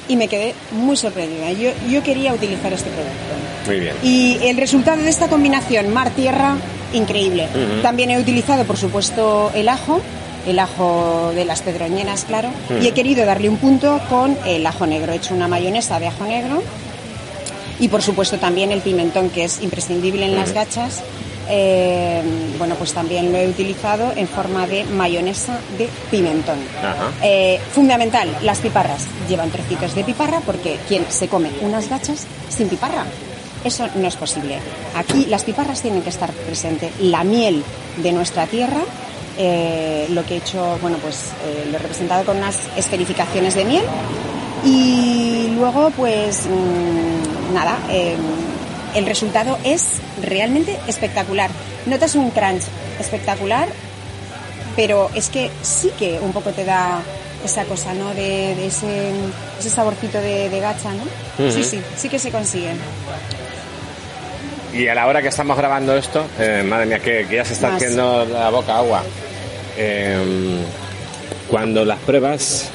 Y 0.09 0.17
me 0.17 0.29
quedé 0.29 0.55
muy 0.73 0.97
sorprendida. 0.97 1.53
Yo, 1.53 1.71
yo 1.89 2.03
quería 2.03 2.33
utilizar 2.35 2.73
este 2.73 2.91
producto. 2.91 3.67
muy 3.67 3.81
bien. 3.81 3.95
Y 4.03 4.39
el 4.43 4.57
resultado 4.57 5.01
de 5.03 5.09
esta 5.09 5.29
combinación 5.29 5.93
mar-tierra, 5.93 6.57
increíble. 6.93 7.47
Ujú. 7.55 7.83
También 7.83 8.11
he 8.11 8.19
utilizado, 8.19 8.65
por 8.65 8.77
supuesto, 8.77 9.51
el 9.55 9.69
ajo, 9.69 10.01
el 10.47 10.59
ajo 10.59 11.31
de 11.35 11.45
las 11.45 11.63
pedroñenas, 11.63 12.25
claro, 12.25 12.49
y 12.81 12.87
he 12.89 12.93
querido 12.93 13.25
darle 13.25 13.49
un 13.49 13.59
punto 13.59 14.01
con 14.11 14.37
el 14.45 14.67
ajo 14.67 14.87
negro. 14.87 15.13
He 15.13 15.17
hecho 15.17 15.35
una 15.35 15.47
mayonesa 15.49 16.01
de 16.01 16.09
ajo 16.09 16.25
negro 16.25 16.63
y, 17.79 17.89
por 17.89 18.03
supuesto, 18.03 18.39
también 18.39 18.73
el 18.73 18.81
pimentón, 18.81 19.31
que 19.31 19.45
es 19.45 19.63
imprescindible 19.63 20.25
en 20.27 20.35
las 20.35 20.53
gachas. 20.53 21.03
eh, 21.49 22.23
bueno, 22.57 22.77
pues 22.77 22.93
también 22.93 23.33
lo 23.33 23.39
he 23.39 23.49
utilizado 23.49 24.13
en 24.17 24.29
forma 24.29 24.67
de 24.67 24.85
mayonesa 24.85 25.59
de 25.77 25.89
pimentón. 26.11 26.57
Eh, 27.23 27.59
fundamental, 27.75 28.29
las 28.43 28.59
piparras 28.61 29.07
llevan 29.33 29.51
trocitos 29.51 29.95
de 29.95 30.05
piparra 30.05 30.41
porque 30.45 30.77
quien 30.87 31.07
se 31.09 31.27
come 31.27 31.51
unas 31.63 31.89
gachas 31.89 32.27
sin 32.51 32.69
piparra, 32.69 33.07
eso 33.65 33.89
no 33.95 34.07
es 34.07 34.17
posible. 34.17 34.59
Aquí 34.95 35.25
las 35.27 35.45
piparras 35.45 35.81
tienen 35.81 36.03
que 36.03 36.11
estar 36.11 36.31
presentes. 36.31 36.93
La 37.01 37.25
miel 37.25 37.65
de 37.97 38.13
nuestra 38.13 38.47
tierra, 38.47 38.81
eh, 39.39 40.07
lo 40.11 40.27
que 40.27 40.35
he 40.35 40.37
hecho, 40.37 40.79
bueno, 40.83 40.99
pues 40.99 41.31
eh, 41.47 41.69
lo 41.71 41.77
he 41.77 41.81
representado 41.81 42.25
con 42.27 42.37
unas 42.37 42.59
esferificaciones 42.77 43.55
de 43.55 43.65
miel 43.65 43.85
y 44.65 45.49
luego, 45.57 45.91
pues 45.97 46.45
mm, 46.47 47.55
nada, 47.55 47.79
eh, 47.89 48.15
el 48.95 49.07
resultado 49.07 49.59
es 49.65 50.01
realmente 50.21 50.79
espectacular. 50.87 51.51
Notas 51.87 52.17
un 52.17 52.31
crunch 52.31 52.65
espectacular, 53.01 53.69
pero 54.77 55.09
es 55.15 55.31
que 55.31 55.51
sí 55.63 55.91
que 55.99 56.21
un 56.21 56.33
poco 56.33 56.51
te 56.51 56.67
da 56.67 57.03
esa 57.45 57.65
cosa, 57.65 57.93
¿no? 57.95 58.15
De, 58.15 58.55
de 58.55 58.67
ese, 58.67 59.11
ese 59.59 59.71
saborcito 59.71 60.21
de, 60.21 60.49
de 60.49 60.61
gacha, 60.61 60.91
¿no? 60.93 61.51
Sí, 61.51 61.63
sí, 61.65 61.81
sí 61.97 62.09
que 62.09 62.19
se 62.19 62.31
consigue. 62.31 62.73
Y 64.73 64.89
a 64.89 64.95
la 64.95 65.07
hora 65.07 65.21
que 65.21 65.29
estamos 65.29 65.57
grabando 65.57 65.97
esto, 65.97 66.25
eh, 66.39 66.65
madre 66.67 66.87
mía, 66.87 66.99
que, 66.99 67.27
que 67.29 67.37
ya 67.37 67.45
se 67.45 67.53
está 67.53 67.69
Más. 67.69 67.77
haciendo 67.77 68.25
la 68.25 68.49
boca 68.51 68.79
agua. 68.79 69.03
Eh, 69.77 70.17
cuando 71.49 71.85
las 71.85 71.99
pruebas, 72.01 72.71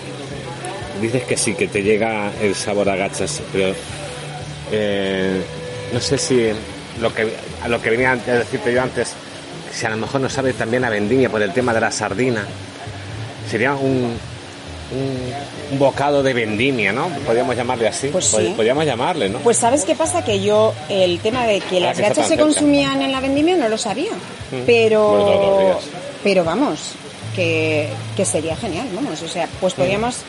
dices 1.01 1.23
que 1.23 1.37
sí, 1.37 1.53
que 1.55 1.67
te 1.67 1.81
llega 1.81 2.31
el 2.41 2.53
sabor 2.53 2.89
a 2.89 2.95
gachas, 2.95 3.41
pero 3.51 3.73
eh, 4.71 5.41
no 5.91 5.99
sé 5.99 6.17
si 6.19 6.49
lo 7.01 7.13
que, 7.13 7.33
a 7.63 7.67
lo 7.67 7.81
que 7.81 7.89
venía 7.89 8.11
a 8.11 8.15
decirte 8.15 8.73
yo 8.73 8.83
antes, 8.83 9.13
si 9.73 9.85
a 9.85 9.89
lo 9.89 9.97
mejor 9.97 10.21
no 10.21 10.29
sabe 10.29 10.53
también 10.53 10.85
a 10.85 10.89
vendimia 10.89 11.29
por 11.29 11.41
el 11.41 11.53
tema 11.53 11.73
de 11.73 11.81
la 11.81 11.91
sardina, 11.91 12.45
sería 13.49 13.73
un, 13.73 14.17
un, 14.91 15.77
bocado 15.79 16.23
de 16.23 16.33
vendimia, 16.33 16.91
¿no? 16.93 17.09
Podríamos 17.25 17.55
llamarle 17.55 17.87
así. 17.87 18.07
Pues 18.07 18.25
sí. 18.25 18.37
Pod- 18.37 18.55
Podríamos 18.55 18.85
llamarle, 18.85 19.29
¿no? 19.29 19.39
Pues 19.39 19.57
¿sabes 19.57 19.83
qué 19.85 19.95
pasa? 19.95 20.23
Que 20.23 20.39
yo 20.41 20.73
el 20.89 21.19
tema 21.19 21.45
de 21.45 21.59
que 21.59 21.77
Ah, 21.77 21.81
las 21.81 21.99
gachas 21.99 22.25
se 22.25 22.29
cerca. 22.29 22.43
consumían 22.43 23.01
en 23.01 23.11
la 23.11 23.19
vendimia 23.19 23.55
no 23.57 23.67
lo 23.69 23.77
sabía. 23.77 24.11
Mm. 24.51 24.63
Pero, 24.65 25.79
pero 26.23 26.43
vamos, 26.43 26.93
que, 27.35 27.89
que 28.15 28.23
sería 28.25 28.55
genial, 28.55 28.87
vamos. 28.93 29.21
O 29.21 29.27
sea, 29.27 29.47
pues 29.59 29.73
podríamos, 29.73 30.19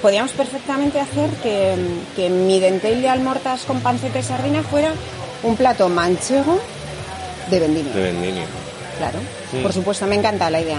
podríamos 0.00 0.30
perfectamente 0.32 1.00
hacer 1.00 1.30
que, 1.42 1.74
que 2.14 2.28
mi 2.30 2.60
dentel 2.60 3.02
de 3.02 3.08
almortas 3.08 3.62
con 3.64 3.80
panceta 3.80 4.18
y 4.18 4.22
sardina 4.22 4.62
fuera 4.62 4.92
un 5.42 5.56
plato 5.56 5.88
manchego 5.88 6.58
de 7.50 7.58
vendimia. 7.60 7.92
De 7.92 8.02
vendimia. 8.02 8.44
Claro, 8.98 9.18
Mm. 9.52 9.62
por 9.62 9.72
supuesto, 9.72 10.06
me 10.06 10.14
encanta 10.16 10.48
la 10.50 10.60
idea. 10.60 10.78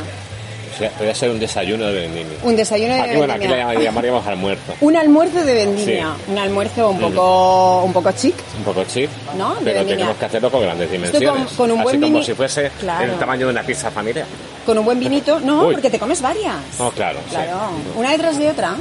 Podría 0.97 1.15
ser 1.15 1.29
un 1.29 1.39
desayuno 1.39 1.85
de 1.87 2.01
vendimia. 2.01 2.37
Un 2.43 2.55
desayuno 2.55 2.93
de 2.93 3.01
Aquí, 3.01 3.15
bueno, 3.17 3.33
aquí 3.33 3.47
vendimia. 3.47 3.73
le 3.73 3.83
llamaríamos 3.83 4.27
almuerzo. 4.27 4.73
Un 4.81 4.95
almuerzo 4.97 5.43
de 5.45 5.53
vendimia, 5.53 6.13
Sí. 6.25 6.31
un 6.31 6.37
almuerzo 6.37 6.89
un 6.89 6.99
poco, 6.99 7.83
un 7.85 7.93
poco 7.93 8.11
chic, 8.11 8.35
Un 8.57 8.63
poco 8.65 8.83
chip, 8.83 9.09
¿no? 9.37 9.53
Pero 9.63 9.65
vendimia. 9.65 9.95
tenemos 9.95 10.17
que 10.17 10.25
hacerlo 10.25 10.51
con 10.51 10.61
grandes 10.61 10.91
dimensiones. 10.91 11.51
con 11.53 11.71
un 11.71 11.77
Así 11.79 11.83
buen 11.83 12.01
como 12.01 12.17
vini- 12.19 12.25
si 12.25 12.33
fuese 12.33 12.71
Claro. 12.79 13.05
el 13.13 13.17
tamaño 13.19 13.45
de 13.47 13.51
una 13.53 13.63
pizza 13.63 13.89
familiar. 13.89 14.25
Con 14.65 14.77
un 14.77 14.85
buen 14.85 14.99
vinito, 14.99 15.39
no, 15.43 15.67
Uy. 15.67 15.73
porque 15.73 15.89
te 15.89 15.97
comes 15.99 16.21
varias. 16.21 16.55
Oh, 16.79 16.89
claro, 16.91 17.19
sí. 17.29 17.35
Claro, 17.35 17.57
una 17.95 18.11
detrás 18.11 18.37
de 18.37 18.49
otra. 18.49 18.75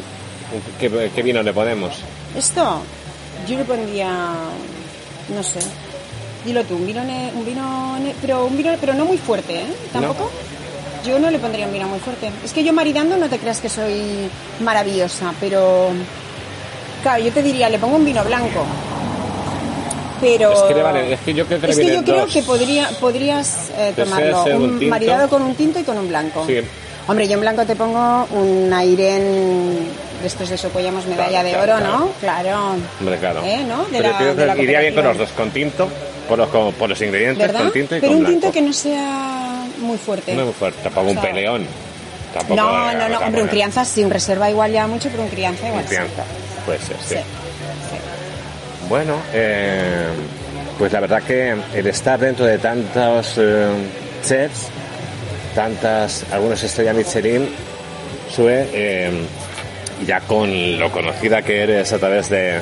¿Qué, 0.81 1.11
qué 1.15 1.23
vino 1.23 1.43
le 1.43 1.53
ponemos? 1.53 1.95
Esto, 2.37 2.81
yo 3.49 3.57
le 3.57 3.65
pondría, 3.65 4.09
no 5.35 5.43
sé, 5.43 5.61
dilo 6.45 6.63
tú, 6.65 6.75
un 6.77 6.87
vino, 6.87 7.03
ne- 7.05 7.31
un 7.35 7.45
vino, 7.45 7.99
ne- 7.99 8.15
pero 8.21 8.47
un 8.47 8.57
vino, 8.57 8.73
pero 8.81 8.95
no 8.95 9.05
muy 9.05 9.19
fuerte, 9.19 9.61
¿eh? 9.61 9.67
Tampoco. 9.93 10.31
Yo 11.05 11.19
no 11.19 11.31
le 11.31 11.39
pondría 11.39 11.67
un 11.67 11.73
vino 11.73 11.87
muy 11.89 11.99
fuerte. 11.99 12.31
Es 12.45 12.53
que 12.53 12.65
yo 12.65 12.73
maridando 12.73 13.17
no 13.17 13.29
te 13.29 13.39
creas 13.39 13.61
que 13.61 13.69
soy 13.69 14.29
maravillosa, 14.61 15.35
pero 15.41 15.89
claro, 17.03 17.23
yo 17.23 17.31
te 17.33 17.43
diría, 17.43 17.69
le 17.69 17.79
pongo 17.79 17.97
un 17.97 18.05
vino 18.05 18.25
blanco. 18.25 18.65
Pero 20.21 20.53
Es 20.53 20.61
que 20.63 20.75
le 20.75 20.83
vale- 20.83 21.13
es 21.13 21.21
que 21.21 21.35
yo 21.35 21.45
creo 21.47 21.61
que 21.61 21.71
es 21.71 21.77
que 21.77 21.95
yo 21.95 22.03
creo 22.05 22.27
que 22.27 22.43
podría, 22.43 22.89
podrías 23.01 23.71
eh, 23.77 23.93
tomarlo 23.97 24.45
un 24.57 24.89
maridado 24.89 25.29
con 25.29 25.43
un 25.43 25.55
tinto 25.55 25.79
y 25.79 25.83
con 25.83 25.99
un 25.99 26.09
blanco. 26.09 26.45
Sí. 26.47 26.61
Hombre, 27.07 27.29
yo 27.29 27.35
en 27.35 27.41
blanco 27.41 27.67
te 27.67 27.77
pongo 27.77 28.27
un 28.33 28.73
Airen 28.73 29.77
de 30.25 30.29
estos 30.29 30.49
de 30.49 30.57
Socollamos 30.59 31.07
medalla 31.07 31.43
Claro, 31.43 31.49
de 31.49 31.55
oro, 31.57 31.65
claro. 31.79 31.99
¿no? 31.99 32.09
Claro. 32.21 32.75
Hombre, 33.01 33.19
claro. 33.19 33.43
¿Eh? 33.45 33.65
¿No? 33.69 33.85
De 33.85 34.01
la- 34.01 34.35
de 34.35 34.47
la 34.47 34.57
iría 34.57 34.81
bien 34.81 34.95
con 34.95 35.05
los 35.05 35.19
dos, 35.19 35.29
con 35.31 35.51
tinto, 35.51 35.89
por 36.29 36.39
los, 36.39 36.49
con- 36.49 36.73
por 36.73 36.89
los 36.89 37.01
ingredientes, 37.03 37.47
¿Verdad? 37.47 37.61
con 37.65 37.73
tinto 37.73 37.97
y 37.97 38.01
Pero 38.01 38.11
con 38.13 38.17
un 38.17 38.25
blanco. 38.25 38.41
tinto 38.41 38.53
que 38.53 38.63
no 38.63 38.73
sea 38.73 39.65
muy 39.79 39.99
fuerte. 39.99 40.35
No 40.35 40.45
muy 40.47 40.53
fuerte, 40.55 40.79
tampoco 40.83 41.11
un 41.11 41.19
O 41.19 41.21
sea, 41.21 41.31
peleón. 41.31 41.67
Tampoco 42.33 42.61
No, 42.61 42.93
no, 42.95 43.09
no, 43.09 43.19
hombre, 43.19 43.43
un 43.43 43.49
crianza 43.49 43.85
sin 43.85 44.11
reserva 44.11 44.51
igual 44.51 44.73
ya 44.73 44.87
mucho, 44.89 45.09
pero 45.11 45.23
un 45.23 45.29
crianza 45.29 45.67
igual 45.69 45.83
un 45.83 45.89
sí. 45.89 45.95
crianza. 45.95 46.25
Puede 46.67 46.79
ser, 46.81 46.97
sí. 47.07 47.15
Sí. 47.15 48.89
Bueno, 48.89 49.17
eh, 49.33 50.07
pues 50.79 50.93
la 50.93 51.01
verdad 51.01 51.23
que 51.23 51.55
el 51.75 51.87
estar 51.87 52.19
dentro 52.19 52.45
de 52.47 52.59
tantos 52.59 53.35
eh, 53.39 53.67
chefs, 54.25 54.69
tantas, 55.55 56.25
algunos 56.33 56.63
estrellas 56.63 56.97
Michelin, 56.97 57.49
sube 58.35 58.69
eh, 58.73 59.11
ya 60.07 60.21
con 60.21 60.79
lo 60.79 60.91
conocida 60.91 61.43
que 61.43 61.63
eres 61.63 61.93
a 61.93 61.99
través 61.99 62.29
de... 62.29 62.61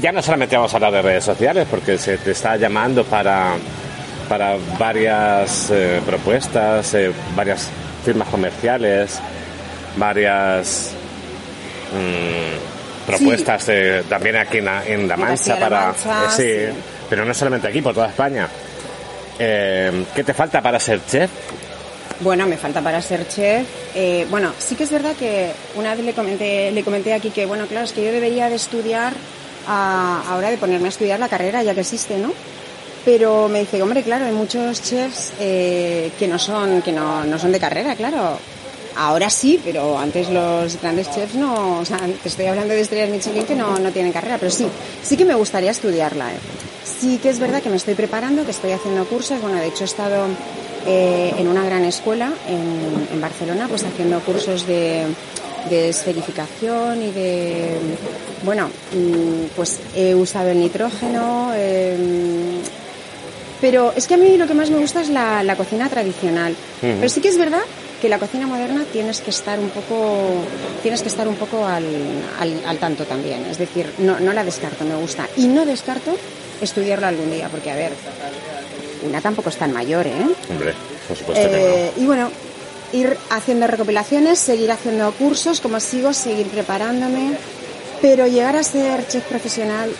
Ya 0.00 0.10
no 0.10 0.22
solamente 0.22 0.56
vamos 0.56 0.72
a 0.72 0.76
hablar 0.76 0.92
de 0.92 1.02
redes 1.02 1.24
sociales, 1.24 1.66
porque 1.70 1.98
se 1.98 2.18
te 2.18 2.32
está 2.32 2.56
llamando 2.56 3.04
para, 3.04 3.54
para 4.28 4.56
varias 4.78 5.70
eh, 5.70 6.00
propuestas, 6.04 6.94
eh, 6.94 7.12
varias 7.36 7.70
firmas 8.04 8.28
comerciales, 8.28 9.20
varias 9.96 10.94
mm, 11.92 13.06
propuestas 13.06 13.68
eh, 13.68 14.02
también 14.08 14.36
aquí 14.36 14.58
en 14.58 14.64
la, 14.64 14.84
en 14.86 15.06
La 15.06 15.14
En 15.14 15.20
Mancha 15.20 15.56
para 15.58 15.86
Mancha, 15.86 16.30
sí, 16.30 16.42
sí. 16.42 16.78
pero 17.08 17.24
no 17.24 17.32
solamente 17.32 17.68
aquí 17.68 17.80
por 17.80 17.94
toda 17.94 18.08
España 18.08 18.48
Eh, 19.40 20.04
¿qué 20.16 20.24
te 20.24 20.34
falta 20.34 20.60
para 20.60 20.80
ser 20.80 21.00
chef? 21.06 21.30
Bueno, 22.20 22.46
me 22.46 22.56
falta 22.56 22.82
para 22.82 23.00
ser 23.00 23.28
chef. 23.28 23.66
Eh, 23.94 24.26
bueno, 24.28 24.52
sí 24.58 24.74
que 24.74 24.82
es 24.84 24.90
verdad 24.90 25.14
que 25.16 25.52
una 25.76 25.94
vez 25.94 26.04
le 26.04 26.12
comenté, 26.14 26.72
le 26.72 26.82
comenté 26.82 27.12
aquí 27.12 27.30
que, 27.30 27.46
bueno, 27.46 27.66
claro, 27.66 27.84
es 27.84 27.92
que 27.92 28.04
yo 28.04 28.10
debería 28.10 28.48
de 28.48 28.56
estudiar, 28.56 29.12
a, 29.68 30.24
ahora 30.28 30.50
de 30.50 30.58
ponerme 30.58 30.86
a 30.86 30.88
estudiar 30.88 31.20
la 31.20 31.28
carrera, 31.28 31.62
ya 31.62 31.74
que 31.74 31.80
existe, 31.80 32.18
¿no? 32.18 32.32
Pero 33.04 33.48
me 33.48 33.60
dice, 33.60 33.80
hombre, 33.80 34.02
claro, 34.02 34.24
hay 34.24 34.32
muchos 34.32 34.82
chefs 34.82 35.32
eh, 35.38 36.10
que 36.18 36.26
no 36.26 36.38
son, 36.40 36.82
que 36.82 36.90
no, 36.90 37.24
no 37.24 37.38
son 37.38 37.52
de 37.52 37.60
carrera, 37.60 37.94
claro. 37.94 38.38
Ahora 38.96 39.30
sí, 39.30 39.60
pero 39.62 39.96
antes 39.96 40.28
los 40.28 40.80
grandes 40.80 41.08
chefs 41.14 41.36
no, 41.36 41.78
o 41.78 41.84
sea, 41.84 41.98
te 41.98 42.28
estoy 42.28 42.46
hablando 42.46 42.74
de 42.74 42.80
estrellas 42.80 43.10
Michelin 43.10 43.44
que 43.44 43.54
no, 43.54 43.78
no 43.78 43.92
tienen 43.92 44.10
carrera, 44.10 44.38
pero 44.40 44.50
sí, 44.50 44.66
sí 45.04 45.16
que 45.16 45.24
me 45.24 45.34
gustaría 45.34 45.70
estudiarla. 45.70 46.32
¿eh? 46.32 46.38
Sí 46.88 47.18
que 47.18 47.28
es 47.28 47.38
verdad 47.38 47.62
que 47.62 47.68
me 47.70 47.76
estoy 47.76 47.94
preparando, 47.94 48.44
que 48.44 48.50
estoy 48.50 48.72
haciendo 48.72 49.04
cursos, 49.04 49.40
bueno, 49.40 49.58
de 49.58 49.66
hecho 49.68 49.84
he 49.84 49.86
estado 49.86 50.26
eh, 50.86 51.34
en 51.36 51.46
una 51.48 51.64
gran 51.64 51.84
escuela 51.84 52.32
en, 52.48 53.08
en 53.12 53.20
Barcelona, 53.20 53.66
pues 53.68 53.84
haciendo 53.84 54.20
cursos 54.20 54.66
de, 54.66 55.04
de 55.68 55.90
esferificación 55.90 57.02
y 57.02 57.10
de, 57.10 57.76
bueno, 58.44 58.68
mm, 58.68 59.54
pues 59.54 59.78
he 59.94 60.14
usado 60.14 60.48
el 60.48 60.58
nitrógeno, 60.60 61.52
eh, 61.54 61.96
pero 63.60 63.92
es 63.96 64.06
que 64.06 64.14
a 64.14 64.18
mí 64.18 64.36
lo 64.36 64.46
que 64.46 64.54
más 64.54 64.70
me 64.70 64.78
gusta 64.78 65.00
es 65.02 65.08
la, 65.10 65.42
la 65.42 65.56
cocina 65.56 65.88
tradicional. 65.88 66.54
Pero 66.80 67.08
sí 67.08 67.20
que 67.20 67.28
es 67.28 67.36
verdad 67.38 67.62
que 68.00 68.08
la 68.08 68.20
cocina 68.20 68.46
moderna 68.46 68.84
tienes 68.92 69.20
que 69.20 69.30
estar 69.30 69.58
un 69.58 69.68
poco, 69.70 70.44
tienes 70.82 71.02
que 71.02 71.08
estar 71.08 71.26
un 71.26 71.34
poco 71.34 71.66
al, 71.66 71.84
al, 72.38 72.54
al 72.64 72.78
tanto 72.78 73.04
también. 73.04 73.44
Es 73.50 73.58
decir, 73.58 73.90
no, 73.98 74.20
no 74.20 74.32
la 74.32 74.44
descarto, 74.44 74.84
me 74.84 74.94
gusta. 74.94 75.28
Y 75.36 75.48
no 75.48 75.66
descarto 75.66 76.16
estudiarlo 76.60 77.06
algún 77.06 77.30
día, 77.30 77.48
porque 77.48 77.70
a 77.70 77.76
ver, 77.76 77.92
una 79.08 79.20
tampoco 79.20 79.48
es 79.48 79.56
tan 79.56 79.72
mayor, 79.72 80.06
¿eh? 80.06 80.26
Hombre, 80.50 80.74
por 81.06 81.16
supuesto 81.16 81.46
Eh, 81.46 81.92
y 81.96 82.06
bueno, 82.06 82.30
ir 82.92 83.16
haciendo 83.30 83.66
recopilaciones, 83.66 84.38
seguir 84.38 84.70
haciendo 84.70 85.12
cursos, 85.12 85.60
como 85.60 85.80
sigo, 85.80 86.12
seguir 86.12 86.46
preparándome. 86.48 87.32
Pero 88.00 88.28
llegar 88.28 88.54
a 88.54 88.62
ser 88.62 89.06
chef 89.08 89.24
profesional, 89.24 89.90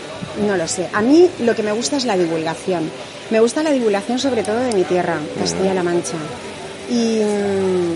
no 0.47 0.57
lo 0.57 0.69
sé. 0.69 0.89
A 0.93 1.03
mí 1.03 1.29
lo 1.41 1.57
que 1.57 1.65
me 1.65 1.73
gusta 1.73 1.97
es 1.97 2.05
la 2.05 2.17
divulgación. 2.17 2.89
Me 3.31 3.41
gusta 3.41 3.63
la 3.65 3.73
divulgación 3.73 4.21
sobre 4.21 4.45
todo 4.45 4.61
de 4.61 4.73
mi 4.73 4.85
tierra, 4.85 5.19
Castilla-La 5.39 5.83
Mancha. 5.83 6.17
Y, 6.89 7.21
mm, 7.25 7.95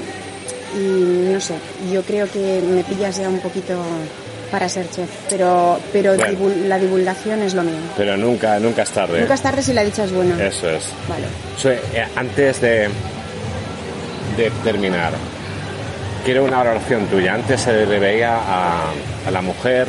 y 0.75 1.33
no 1.33 1.41
sé, 1.41 1.55
yo 1.93 2.03
creo 2.03 2.29
que 2.31 2.61
me 2.67 2.83
pillas 2.83 3.17
ya 3.19 3.29
un 3.29 3.39
poquito 3.39 3.75
para 4.53 4.69
ser 4.69 4.89
chef, 4.91 5.09
pero, 5.29 5.81
pero 5.93 6.15
Bueno. 6.15 6.39
divul- 6.39 6.69
la 6.69 6.79
divulgación 6.79 7.43
es 7.43 7.55
lo 7.55 7.63
mío. 7.65 7.81
Pero 7.97 8.17
nunca, 8.17 8.61
nunca 8.61 8.83
es 8.83 8.91
tarde. 8.91 9.19
Nunca 9.21 9.35
es 9.35 9.43
tarde 9.43 9.63
si 9.63 9.73
la 9.73 9.83
dicha 9.83 10.05
es 10.05 10.13
buena. 10.13 10.35
Eso 10.45 10.69
es. 10.71 10.85
Vale. 11.09 11.25
Sue, 11.57 11.81
eh, 11.95 12.07
antes 12.15 12.61
de, 12.61 12.89
de 14.37 14.51
terminar, 14.63 15.13
quiero 16.25 16.45
una 16.45 16.59
valoración 16.59 17.07
tuya. 17.07 17.35
Antes 17.35 17.63
se 17.63 17.87
le 17.87 17.99
veía 17.99 18.37
a, 18.37 18.91
a 19.27 19.31
la 19.31 19.41
mujer 19.43 19.89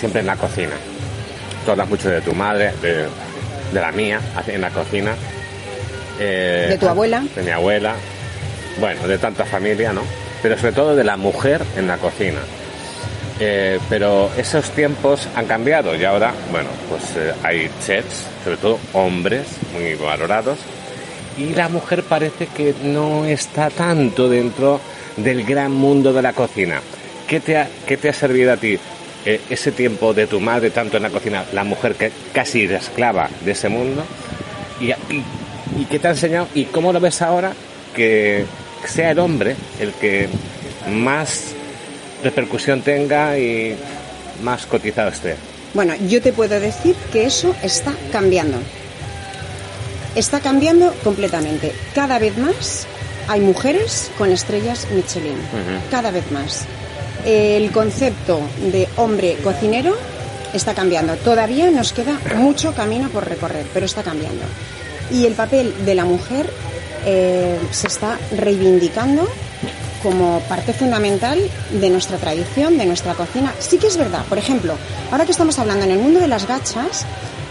siempre 0.00 0.20
en 0.22 0.26
la 0.26 0.36
cocina. 0.36 0.72
Tú 1.64 1.70
hablas 1.72 1.88
mucho 1.88 2.08
de 2.08 2.20
tu 2.22 2.32
madre, 2.34 2.72
de, 2.82 2.94
de 3.72 3.80
la 3.80 3.92
mía, 3.92 4.20
en 4.46 4.60
la 4.60 4.70
cocina. 4.70 5.12
Eh, 6.18 6.66
De 6.70 6.78
tu 6.78 6.88
abuela. 6.88 7.22
De 7.36 7.42
mi 7.42 7.50
abuela. 7.50 7.94
Bueno, 8.80 9.06
de 9.06 9.18
tanta 9.18 9.44
familia, 9.44 9.92
¿no? 9.92 10.02
Pero 10.42 10.56
sobre 10.56 10.72
todo 10.72 10.96
de 10.96 11.04
la 11.04 11.16
mujer 11.16 11.60
en 11.76 11.86
la 11.88 11.96
cocina. 11.98 12.38
Eh, 13.40 13.78
pero 13.88 14.30
esos 14.36 14.70
tiempos 14.70 15.28
han 15.36 15.46
cambiado 15.46 15.94
y 15.94 16.04
ahora, 16.04 16.32
bueno, 16.50 16.68
pues 16.88 17.04
eh, 17.16 17.32
hay 17.44 17.70
chefs, 17.86 18.26
sobre 18.42 18.56
todo 18.56 18.78
hombres, 18.92 19.46
muy 19.72 19.94
valorados, 19.94 20.58
y 21.36 21.54
la 21.54 21.68
mujer 21.68 22.02
parece 22.02 22.48
que 22.48 22.74
no 22.82 23.24
está 23.24 23.70
tanto 23.70 24.28
dentro 24.28 24.80
del 25.16 25.44
gran 25.44 25.72
mundo 25.72 26.12
de 26.12 26.22
la 26.22 26.32
cocina. 26.32 26.80
¿Qué 27.28 27.38
te 27.38 27.56
ha, 27.56 27.68
qué 27.86 27.96
te 27.96 28.08
ha 28.08 28.12
servido 28.12 28.52
a 28.52 28.56
ti 28.56 28.76
eh, 29.24 29.40
ese 29.48 29.70
tiempo 29.70 30.12
de 30.14 30.26
tu 30.26 30.40
madre, 30.40 30.70
tanto 30.70 30.96
en 30.96 31.04
la 31.04 31.10
cocina, 31.10 31.44
la 31.52 31.62
mujer 31.62 31.94
que 31.94 32.10
casi 32.32 32.64
era 32.64 32.78
esclava 32.78 33.28
de 33.44 33.52
ese 33.52 33.68
mundo? 33.68 34.02
¿Y, 34.80 34.90
y, 34.90 35.24
y 35.78 35.84
qué 35.88 36.00
te 36.00 36.08
ha 36.08 36.10
enseñado? 36.10 36.48
¿Y 36.54 36.64
cómo 36.64 36.92
lo 36.92 36.98
ves 36.98 37.22
ahora 37.22 37.52
que 37.94 38.44
sea 38.84 39.12
el 39.12 39.20
hombre 39.20 39.54
el 39.78 39.92
que 39.92 40.28
más 40.90 41.54
repercusión 42.22 42.82
tenga 42.82 43.38
y 43.38 43.76
más 44.42 44.66
cotizado 44.66 45.10
esté? 45.10 45.36
Bueno, 45.74 45.94
yo 46.08 46.22
te 46.22 46.32
puedo 46.32 46.58
decir 46.58 46.96
que 47.12 47.24
eso 47.24 47.54
está 47.62 47.94
cambiando. 48.10 48.58
Está 50.14 50.40
cambiando 50.40 50.92
completamente. 51.04 51.72
Cada 51.94 52.18
vez 52.18 52.36
más 52.38 52.86
hay 53.28 53.40
mujeres 53.40 54.10
con 54.16 54.30
estrellas 54.30 54.86
Michelin. 54.94 55.38
Cada 55.90 56.10
vez 56.10 56.30
más. 56.32 56.64
El 57.24 57.70
concepto 57.72 58.40
de 58.72 58.88
hombre 58.96 59.36
cocinero 59.44 59.96
está 60.54 60.74
cambiando. 60.74 61.14
Todavía 61.16 61.70
nos 61.70 61.92
queda 61.92 62.18
mucho 62.36 62.74
camino 62.74 63.10
por 63.10 63.28
recorrer, 63.28 63.66
pero 63.74 63.86
está 63.86 64.02
cambiando. 64.02 64.44
Y 65.12 65.26
el 65.26 65.34
papel 65.34 65.74
de 65.84 65.94
la 65.94 66.04
mujer 66.04 66.50
eh, 67.06 67.58
se 67.70 67.86
está 67.86 68.18
reivindicando 68.36 69.28
como 70.02 70.40
parte 70.40 70.72
fundamental 70.72 71.38
de 71.70 71.90
nuestra 71.90 72.16
tradición, 72.18 72.78
de 72.78 72.86
nuestra 72.86 73.14
cocina. 73.14 73.52
Sí 73.58 73.78
que 73.78 73.86
es 73.86 73.96
verdad, 73.96 74.24
por 74.28 74.38
ejemplo, 74.38 74.74
ahora 75.10 75.24
que 75.24 75.32
estamos 75.32 75.58
hablando 75.58 75.84
en 75.84 75.92
el 75.92 75.98
mundo 75.98 76.20
de 76.20 76.28
las 76.28 76.46
gachas, 76.46 77.04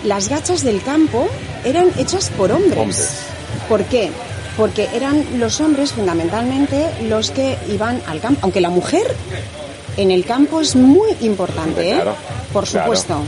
las 0.03 0.29
gachas 0.29 0.63
del 0.63 0.81
campo 0.81 1.27
eran 1.63 1.91
hechas 1.97 2.29
por 2.29 2.51
hombres. 2.51 2.77
Hombres. 2.77 3.19
¿Por 3.67 3.83
qué? 3.85 4.11
Porque 4.55 4.89
eran 4.93 5.39
los 5.39 5.59
hombres 5.61 5.91
fundamentalmente 5.91 6.87
los 7.07 7.31
que 7.31 7.57
iban 7.69 8.01
al 8.07 8.19
campo, 8.19 8.39
aunque 8.43 8.61
la 8.61 8.69
mujer 8.69 9.15
en 9.97 10.11
el 10.11 10.25
campo 10.25 10.61
es 10.61 10.75
muy 10.75 11.15
importante, 11.21 11.91
¿eh? 11.91 12.03
Por 12.53 12.65
claro. 12.65 13.23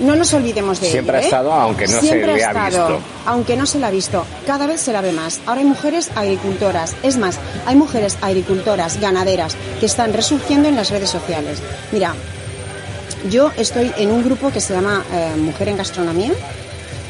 No 0.00 0.14
nos 0.14 0.32
olvidemos 0.32 0.80
de 0.80 0.90
Siempre 0.90 1.16
ello, 1.16 1.18
ha 1.18 1.22
¿eh? 1.22 1.24
estado, 1.24 1.52
aunque 1.52 1.86
no 1.86 1.94
se 1.94 2.00
Siempre 2.00 2.34
le 2.34 2.44
ha 2.44 2.50
ha 2.50 2.68
estado, 2.68 2.88
visto. 2.88 3.02
Aunque 3.26 3.56
no 3.56 3.66
se 3.66 3.78
la 3.80 3.88
ha 3.88 3.90
visto, 3.90 4.24
cada 4.46 4.66
vez 4.66 4.80
se 4.80 4.92
la 4.92 5.00
ve 5.00 5.12
más. 5.12 5.40
Ahora 5.46 5.60
hay 5.60 5.66
mujeres 5.66 6.10
agricultoras, 6.14 6.94
es 7.02 7.16
más, 7.16 7.38
hay 7.66 7.74
mujeres 7.74 8.16
agricultoras, 8.20 9.00
ganaderas, 9.00 9.56
que 9.80 9.86
están 9.86 10.12
resurgiendo 10.12 10.68
en 10.68 10.76
las 10.76 10.90
redes 10.90 11.10
sociales. 11.10 11.58
Mira, 11.90 12.14
yo 13.28 13.50
estoy 13.56 13.92
en 13.96 14.10
un 14.12 14.22
grupo 14.22 14.52
que 14.52 14.60
se 14.60 14.72
llama 14.72 15.04
eh, 15.12 15.32
Mujer 15.36 15.68
en 15.68 15.76
Gastronomía. 15.76 16.30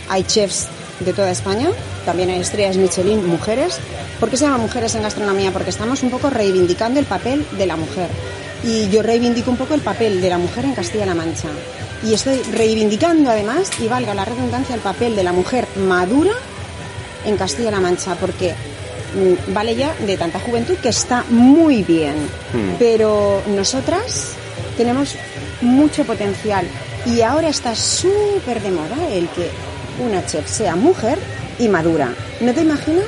Hay 0.09 0.23
chefs 0.25 0.67
de 1.01 1.13
toda 1.13 1.31
España, 1.31 1.69
también 2.07 2.31
hay 2.31 2.41
estrellas 2.41 2.77
Michelin 2.77 3.27
mujeres. 3.27 3.79
¿Por 4.19 4.31
qué 4.31 4.37
se 4.39 4.47
llama 4.47 4.59
Mujeres 4.59 4.95
en 4.95 5.03
Gastronomía? 5.03 5.53
Porque 5.53 5.71
estamos 5.71 6.03
un 6.03 6.11
poco 6.11 6.31
reivindicando 6.31 6.99
el 6.99 7.07
papel 7.07 7.47
de 7.59 7.67
la 7.67 7.77
mujer. 7.77 8.09
Y 8.65 8.89
yo 8.89 9.03
reivindico 9.03 9.51
un 9.51 9.57
poco 9.59 9.75
el 9.75 9.81
papel 9.83 10.21
de 10.21 10.31
la 10.31 10.39
mujer 10.39 10.65
en 10.65 10.75
Castilla-La 10.75 11.15
Mancha. 11.15 11.49
Y 12.05 12.15
estoy 12.15 12.41
reivindicando 12.53 13.31
además, 13.31 13.71
y 13.81 13.89
valga 13.89 14.15
la 14.15 14.25
redundancia, 14.25 14.75
el 14.75 14.81
papel 14.81 15.17
de 15.17 15.25
la 15.25 15.33
mujer 15.33 15.67
madura 15.77 16.33
en 17.25 17.37
Castilla-La 17.37 17.81
Mancha, 17.81 18.15
porque 18.15 18.53
mm, 18.53 19.53
vale 19.53 19.75
ya 19.75 19.95
de 19.95 20.17
tanta 20.17 20.39
juventud 20.39 20.77
que 20.77 20.91
está 20.91 21.25
muy 21.29 21.83
bien. 21.83 22.15
Pero 22.79 23.43
nosotras 23.49 24.35
tenemos 24.77 25.17
mucho 25.61 26.05
potencial 26.05 26.67
y 27.05 27.23
ahora 27.23 27.49
está 27.49 27.75
súper 27.75 28.63
de 28.63 28.71
moda 28.71 28.97
el 29.13 29.29
que 29.31 29.51
una 30.05 30.25
chef 30.25 30.49
sea 30.49 30.77
mujer 30.77 31.19
y 31.59 31.69
madura. 31.69 32.15
¿No 32.41 32.53
te 32.55 32.61
imaginas 32.63 33.07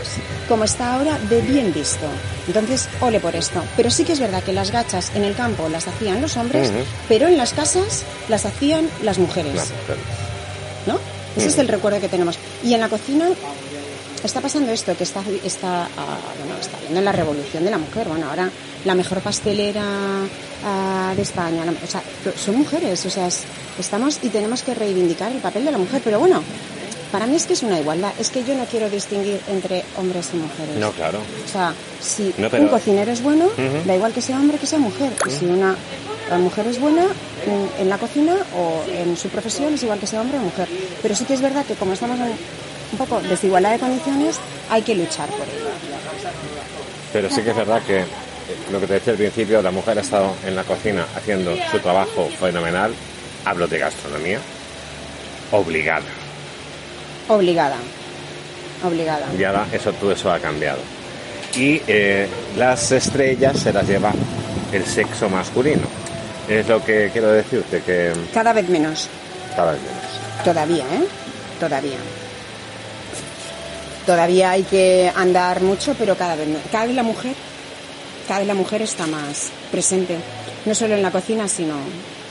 cómo 0.48 0.64
está 0.64 0.94
ahora 0.94 1.18
de 1.28 1.40
bien 1.42 1.72
visto? 1.72 2.06
Entonces, 2.46 2.88
ole 3.00 3.20
por 3.20 3.34
esto. 3.36 3.62
Pero 3.76 3.90
sí 3.90 4.04
que 4.04 4.12
es 4.12 4.20
verdad 4.20 4.42
que 4.42 4.52
las 4.52 4.70
gachas 4.70 5.12
en 5.14 5.24
el 5.24 5.34
campo 5.34 5.68
las 5.68 5.86
hacían 5.88 6.20
los 6.20 6.36
hombres, 6.36 6.70
pero 7.08 7.28
en 7.28 7.36
las 7.36 7.52
casas 7.52 8.02
las 8.28 8.44
hacían 8.46 8.88
las 9.02 9.18
mujeres. 9.18 9.54
Las 9.54 9.70
mujeres. 9.70 10.04
¿no? 10.86 10.98
Ese 11.36 11.46
es 11.48 11.58
el 11.58 11.68
recuerdo 11.68 12.00
que 12.00 12.08
tenemos. 12.08 12.38
Y 12.64 12.74
en 12.74 12.80
la 12.80 12.88
cocina 12.88 13.28
está 14.24 14.40
pasando 14.40 14.72
esto, 14.72 14.96
que 14.96 15.04
está, 15.04 15.22
está, 15.44 15.84
ah, 15.84 16.18
bueno, 16.38 16.54
está 16.60 16.76
habiendo 16.78 17.00
la 17.02 17.12
revolución 17.12 17.64
de 17.64 17.70
la 17.70 17.78
mujer. 17.78 18.08
Bueno, 18.08 18.28
ahora 18.28 18.50
la 18.84 18.94
mejor 18.94 19.20
pastelera 19.20 19.82
ah, 20.64 21.12
de 21.14 21.22
España, 21.22 21.64
la- 21.64 21.72
o 21.72 21.86
sea, 21.86 22.02
son 22.36 22.56
mujeres, 22.56 23.06
o 23.06 23.10
sea, 23.10 23.28
es- 23.28 23.42
estamos 23.78 24.18
y 24.22 24.28
tenemos 24.28 24.62
que 24.62 24.74
reivindicar 24.74 25.30
el 25.32 25.38
papel 25.38 25.64
de 25.64 25.70
la 25.72 25.78
mujer. 25.78 26.00
Pero 26.04 26.18
bueno, 26.18 26.42
para 27.12 27.26
mí 27.26 27.36
es 27.36 27.46
que 27.46 27.52
es 27.54 27.62
una 27.62 27.78
igualdad, 27.78 28.12
es 28.18 28.30
que 28.30 28.44
yo 28.44 28.54
no 28.54 28.64
quiero 28.66 28.88
distinguir 28.90 29.40
entre 29.48 29.84
hombres 29.96 30.28
y 30.32 30.36
mujeres. 30.36 30.76
No, 30.76 30.90
claro. 30.92 31.18
O 31.44 31.48
sea, 31.50 31.74
si 32.00 32.32
No, 32.38 32.48
pero- 32.50 32.62
un 32.64 32.68
cocinero 32.68 33.10
es 33.12 33.22
bueno, 33.22 33.46
da 33.84 33.94
igual 33.94 34.12
que 34.12 34.20
sea 34.22 34.36
hombre 34.38 34.58
que 34.58 34.66
sea 34.66 34.78
mujer. 34.78 35.12
Y 35.26 35.30
si 35.30 35.44
una 35.46 35.76
la 36.30 36.38
mujer 36.38 36.66
es 36.68 36.78
buena 36.80 37.06
en, 37.44 37.68
en 37.80 37.88
la 37.88 37.98
cocina 37.98 38.36
o 38.56 38.84
en 38.88 39.16
su 39.16 39.28
profesión, 39.28 39.74
es 39.74 39.82
igual 39.82 39.98
que 39.98 40.06
sea 40.06 40.20
hombre 40.20 40.38
o 40.38 40.42
mujer. 40.42 40.68
Pero 41.02 41.14
sí 41.16 41.24
que 41.24 41.34
es 41.34 41.40
verdad 41.40 41.64
que 41.66 41.74
como 41.74 41.92
estamos 41.94 42.18
en 42.20 42.26
un 42.92 42.98
poco 42.98 43.20
desigualdad 43.20 43.72
de 43.72 43.78
condiciones, 43.80 44.36
hay 44.68 44.82
que 44.82 44.94
luchar 44.94 45.28
por 45.30 45.46
ello. 45.48 45.70
Pero 47.12 47.28
sí 47.30 47.42
que 47.42 47.50
es 47.50 47.56
verdad 47.56 47.82
que 47.84 48.00
eh, 48.00 48.04
lo 48.70 48.78
que 48.80 48.86
te 48.86 48.94
decía 48.94 49.12
al 49.12 49.16
principio, 49.18 49.60
la 49.62 49.70
mujer 49.72 49.98
ha 49.98 50.02
estado 50.02 50.32
en 50.46 50.54
la 50.54 50.62
cocina 50.64 51.04
haciendo 51.16 51.52
su 51.72 51.78
trabajo 51.80 52.28
fenomenal. 52.38 52.94
Hablo 53.44 53.66
de 53.66 53.78
gastronomía. 53.78 54.38
Obligada. 55.50 56.02
Obligada. 57.30 57.76
Obligada. 58.84 59.26
Y 59.38 59.44
ahora 59.44 59.66
eso, 59.72 59.92
todo 59.92 60.12
eso 60.12 60.32
ha 60.32 60.38
cambiado. 60.38 60.78
Y 61.56 61.80
eh, 61.86 62.26
las 62.56 62.92
estrellas 62.92 63.58
se 63.58 63.72
las 63.72 63.86
lleva 63.86 64.12
el 64.72 64.84
sexo 64.86 65.28
masculino. 65.28 65.82
Es 66.48 66.66
lo 66.68 66.84
que 66.84 67.10
quiero 67.12 67.30
decirte, 67.32 67.82
que 67.82 68.12
Cada 68.34 68.52
vez 68.52 68.68
menos. 68.68 69.08
cada 69.56 69.72
vez 69.72 69.80
menos. 69.80 70.44
Todavía, 70.44 70.84
¿eh? 70.84 71.04
Todavía. 71.60 71.98
Todavía 74.06 74.50
hay 74.52 74.62
que 74.64 75.12
andar 75.14 75.60
mucho, 75.60 75.94
pero 75.98 76.16
cada 76.16 76.34
vez, 76.34 76.48
me- 76.48 76.58
cada 76.72 76.86
vez 76.86 76.94
la 76.96 77.02
mujer, 77.02 77.34
cada 78.26 78.40
vez 78.40 78.48
la 78.48 78.54
mujer 78.54 78.82
está 78.82 79.06
más 79.06 79.50
presente, 79.70 80.16
no 80.64 80.74
solo 80.74 80.94
en 80.94 81.02
la 81.02 81.10
cocina, 81.10 81.46
sino 81.46 81.74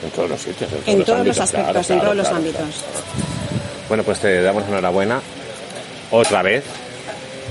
En 0.03 0.09
todos 0.11 0.29
los 0.29 0.41
sitios. 0.41 0.69
en 0.85 1.03
todos 1.05 1.25
los 1.25 1.37
ámbitos, 1.39 1.39
aspectos, 1.39 1.71
claro, 1.71 1.79
en 1.79 1.85
todos 1.85 1.99
claro, 2.01 2.13
los 2.15 2.27
claro, 2.27 2.37
ámbitos. 2.37 2.83
Bueno, 3.89 4.03
pues 4.03 4.19
te 4.19 4.41
damos 4.43 4.67
enhorabuena 4.67 5.19
otra 6.11 6.43
vez 6.43 6.63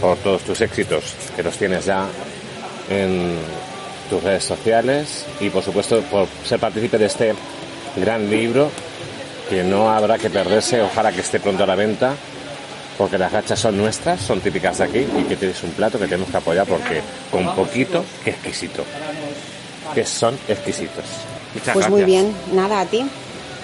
por 0.00 0.16
todos 0.18 0.42
tus 0.42 0.60
éxitos 0.60 1.02
que 1.34 1.42
los 1.42 1.56
tienes 1.56 1.84
ya 1.84 2.06
en 2.88 3.36
tus 4.08 4.22
redes 4.22 4.44
sociales 4.44 5.26
y 5.40 5.50
por 5.50 5.64
supuesto 5.64 6.00
por 6.02 6.28
ser 6.44 6.60
partícipe 6.60 6.96
de 6.96 7.06
este 7.06 7.34
gran 7.96 8.30
libro 8.30 8.70
que 9.50 9.64
no 9.64 9.90
habrá 9.90 10.16
que 10.16 10.30
perderse, 10.30 10.80
ojalá 10.80 11.10
que 11.10 11.22
esté 11.22 11.40
pronto 11.40 11.64
a 11.64 11.66
la 11.66 11.74
venta 11.74 12.14
porque 12.96 13.18
las 13.18 13.32
gachas 13.32 13.58
son 13.58 13.76
nuestras, 13.76 14.20
son 14.20 14.40
típicas 14.40 14.78
de 14.78 14.84
aquí 14.84 14.98
y 14.98 15.24
que 15.24 15.34
tienes 15.34 15.60
un 15.64 15.70
plato 15.70 15.98
que 15.98 16.06
tenemos 16.06 16.30
que 16.30 16.36
apoyar 16.36 16.66
porque 16.66 17.02
con 17.32 17.52
poquito, 17.56 18.04
qué 18.24 18.30
exquisito, 18.30 18.84
que 19.92 20.04
son 20.04 20.38
exquisitos. 20.46 21.04
Muchas 21.54 21.74
Pues 21.74 21.90
muy 21.90 22.04
bien, 22.04 22.32
nada 22.52 22.80
a 22.80 22.86
ti. 22.86 23.04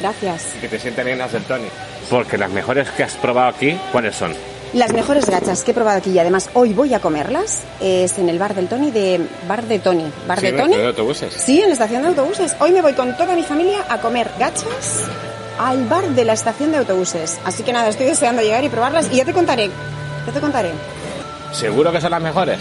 Gracias. 0.01 0.55
Que 0.61 0.69
te 0.69 0.79
sienten 0.79 1.07
bien 1.07 1.19
las 1.19 1.33
del 1.33 1.45
Tony. 1.45 1.69
Porque 2.11 2.39
las 2.39 2.51
mejores 2.51 2.89
que 2.91 3.03
has 3.03 3.15
probado 3.15 3.49
aquí, 3.49 3.79
¿cuáles 3.93 4.15
son? 4.17 4.35
Las 4.73 4.93
mejores 4.93 5.27
gachas 5.31 5.63
que 5.63 5.71
he 5.71 5.75
probado 5.75 5.99
aquí 5.99 6.11
y 6.11 6.19
además 6.19 6.51
hoy 6.55 6.73
voy 6.73 6.93
a 6.95 6.99
comerlas 7.01 7.63
es 7.81 8.19
en 8.19 8.29
el 8.29 8.39
bar 8.41 8.55
del 8.55 8.67
Tony 8.67 8.91
de 8.91 9.21
Bar 9.47 9.63
de 9.65 9.79
Tony. 9.79 10.11
¿Bar 10.27 10.41
Sí, 10.41 10.47
de. 10.47 10.53
Tony? 10.59 10.77
de 10.77 10.87
autobuses. 10.89 11.33
Sí, 11.33 11.61
en 11.61 11.69
la 11.69 11.73
estación 11.75 12.03
de 12.03 12.09
autobuses. 12.09 12.57
Hoy 12.59 12.73
me 12.73 12.83
voy 12.83 12.93
con 12.95 13.17
toda 13.17 13.37
mi 13.37 13.45
familia 13.45 13.85
a 13.89 13.99
comer 13.99 14.29
gachas 14.39 15.05
al 15.61 15.85
bar 15.87 16.05
de 16.09 16.25
la 16.25 16.33
estación 16.33 16.73
de 16.73 16.79
autobuses. 16.79 17.39
Así 17.45 17.63
que 17.63 17.73
nada, 17.73 17.89
estoy 17.89 18.07
deseando 18.07 18.43
llegar 18.43 18.65
y 18.65 18.69
probarlas 18.69 19.09
y 19.13 19.17
ya 19.17 19.25
te 19.25 19.33
contaré. 19.33 19.71
Ya 20.27 20.33
te 20.33 20.41
contaré. 20.41 20.71
¿Seguro 21.53 21.93
que 21.93 22.01
son 22.01 22.11
las 22.11 22.23
mejores? 22.23 22.59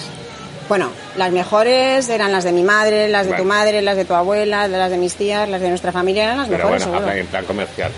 Bueno, 0.70 0.90
las 1.18 1.32
mejores 1.32 2.08
eran 2.10 2.32
las 2.32 2.44
de 2.44 2.52
mi 2.52 2.62
madre, 2.64 3.10
las 3.10 3.26
de 3.28 3.34
tu 3.34 3.44
madre, 3.44 3.82
las 3.82 3.98
de 3.98 4.06
tu 4.06 4.14
abuela, 4.14 4.68
las 4.68 4.92
de 4.92 4.98
mis 4.98 5.16
tías, 5.16 5.50
las 5.50 5.60
de 5.62 5.70
nuestra 5.70 5.92
familia, 5.92 6.26
eran 6.26 6.38
las 6.38 6.48
Pero 6.48 6.60
mejores, 6.60 6.84
bueno, 6.86 6.98
seguro. 6.98 7.10
habla 7.10 7.20
en 7.20 7.28
plan 7.28 7.46
comercial. 7.46 7.92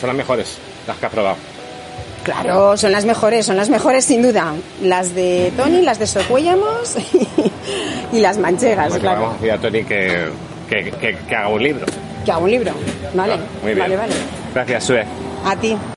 Son 0.00 0.08
las 0.08 0.16
mejores, 0.16 0.58
las 0.86 0.96
que 0.96 1.06
has 1.06 1.12
probado. 1.12 1.36
Claro, 2.24 2.76
son 2.76 2.92
las 2.92 3.04
mejores, 3.06 3.46
son 3.46 3.56
las 3.56 3.70
mejores 3.70 4.04
sin 4.04 4.22
duda. 4.22 4.52
Las 4.82 5.14
de 5.14 5.52
Tony, 5.56 5.82
las 5.82 5.98
de 5.98 6.06
Socuéllamos 6.06 6.96
y 8.12 8.18
las 8.20 8.36
manchegas, 8.38 8.88
Pues 8.88 9.00
claro. 9.00 9.20
vamos 9.22 9.34
a 9.36 9.40
decir 9.40 9.52
a 9.52 9.58
Tony 9.58 9.84
que, 9.84 10.28
que, 10.68 10.90
que- 10.92 11.16
que 11.16 11.34
haga 11.36 11.48
un 11.48 11.62
libro. 11.62 11.86
Que 12.24 12.32
hago 12.32 12.44
un 12.44 12.50
libro. 12.50 12.72
Vale, 13.14 13.36
Muy 13.62 13.72
bien. 13.74 13.78
vale, 13.78 13.96
vale. 13.96 14.12
Gracias, 14.54 14.84
Sue. 14.84 15.04
A 15.46 15.56
ti. 15.56 15.76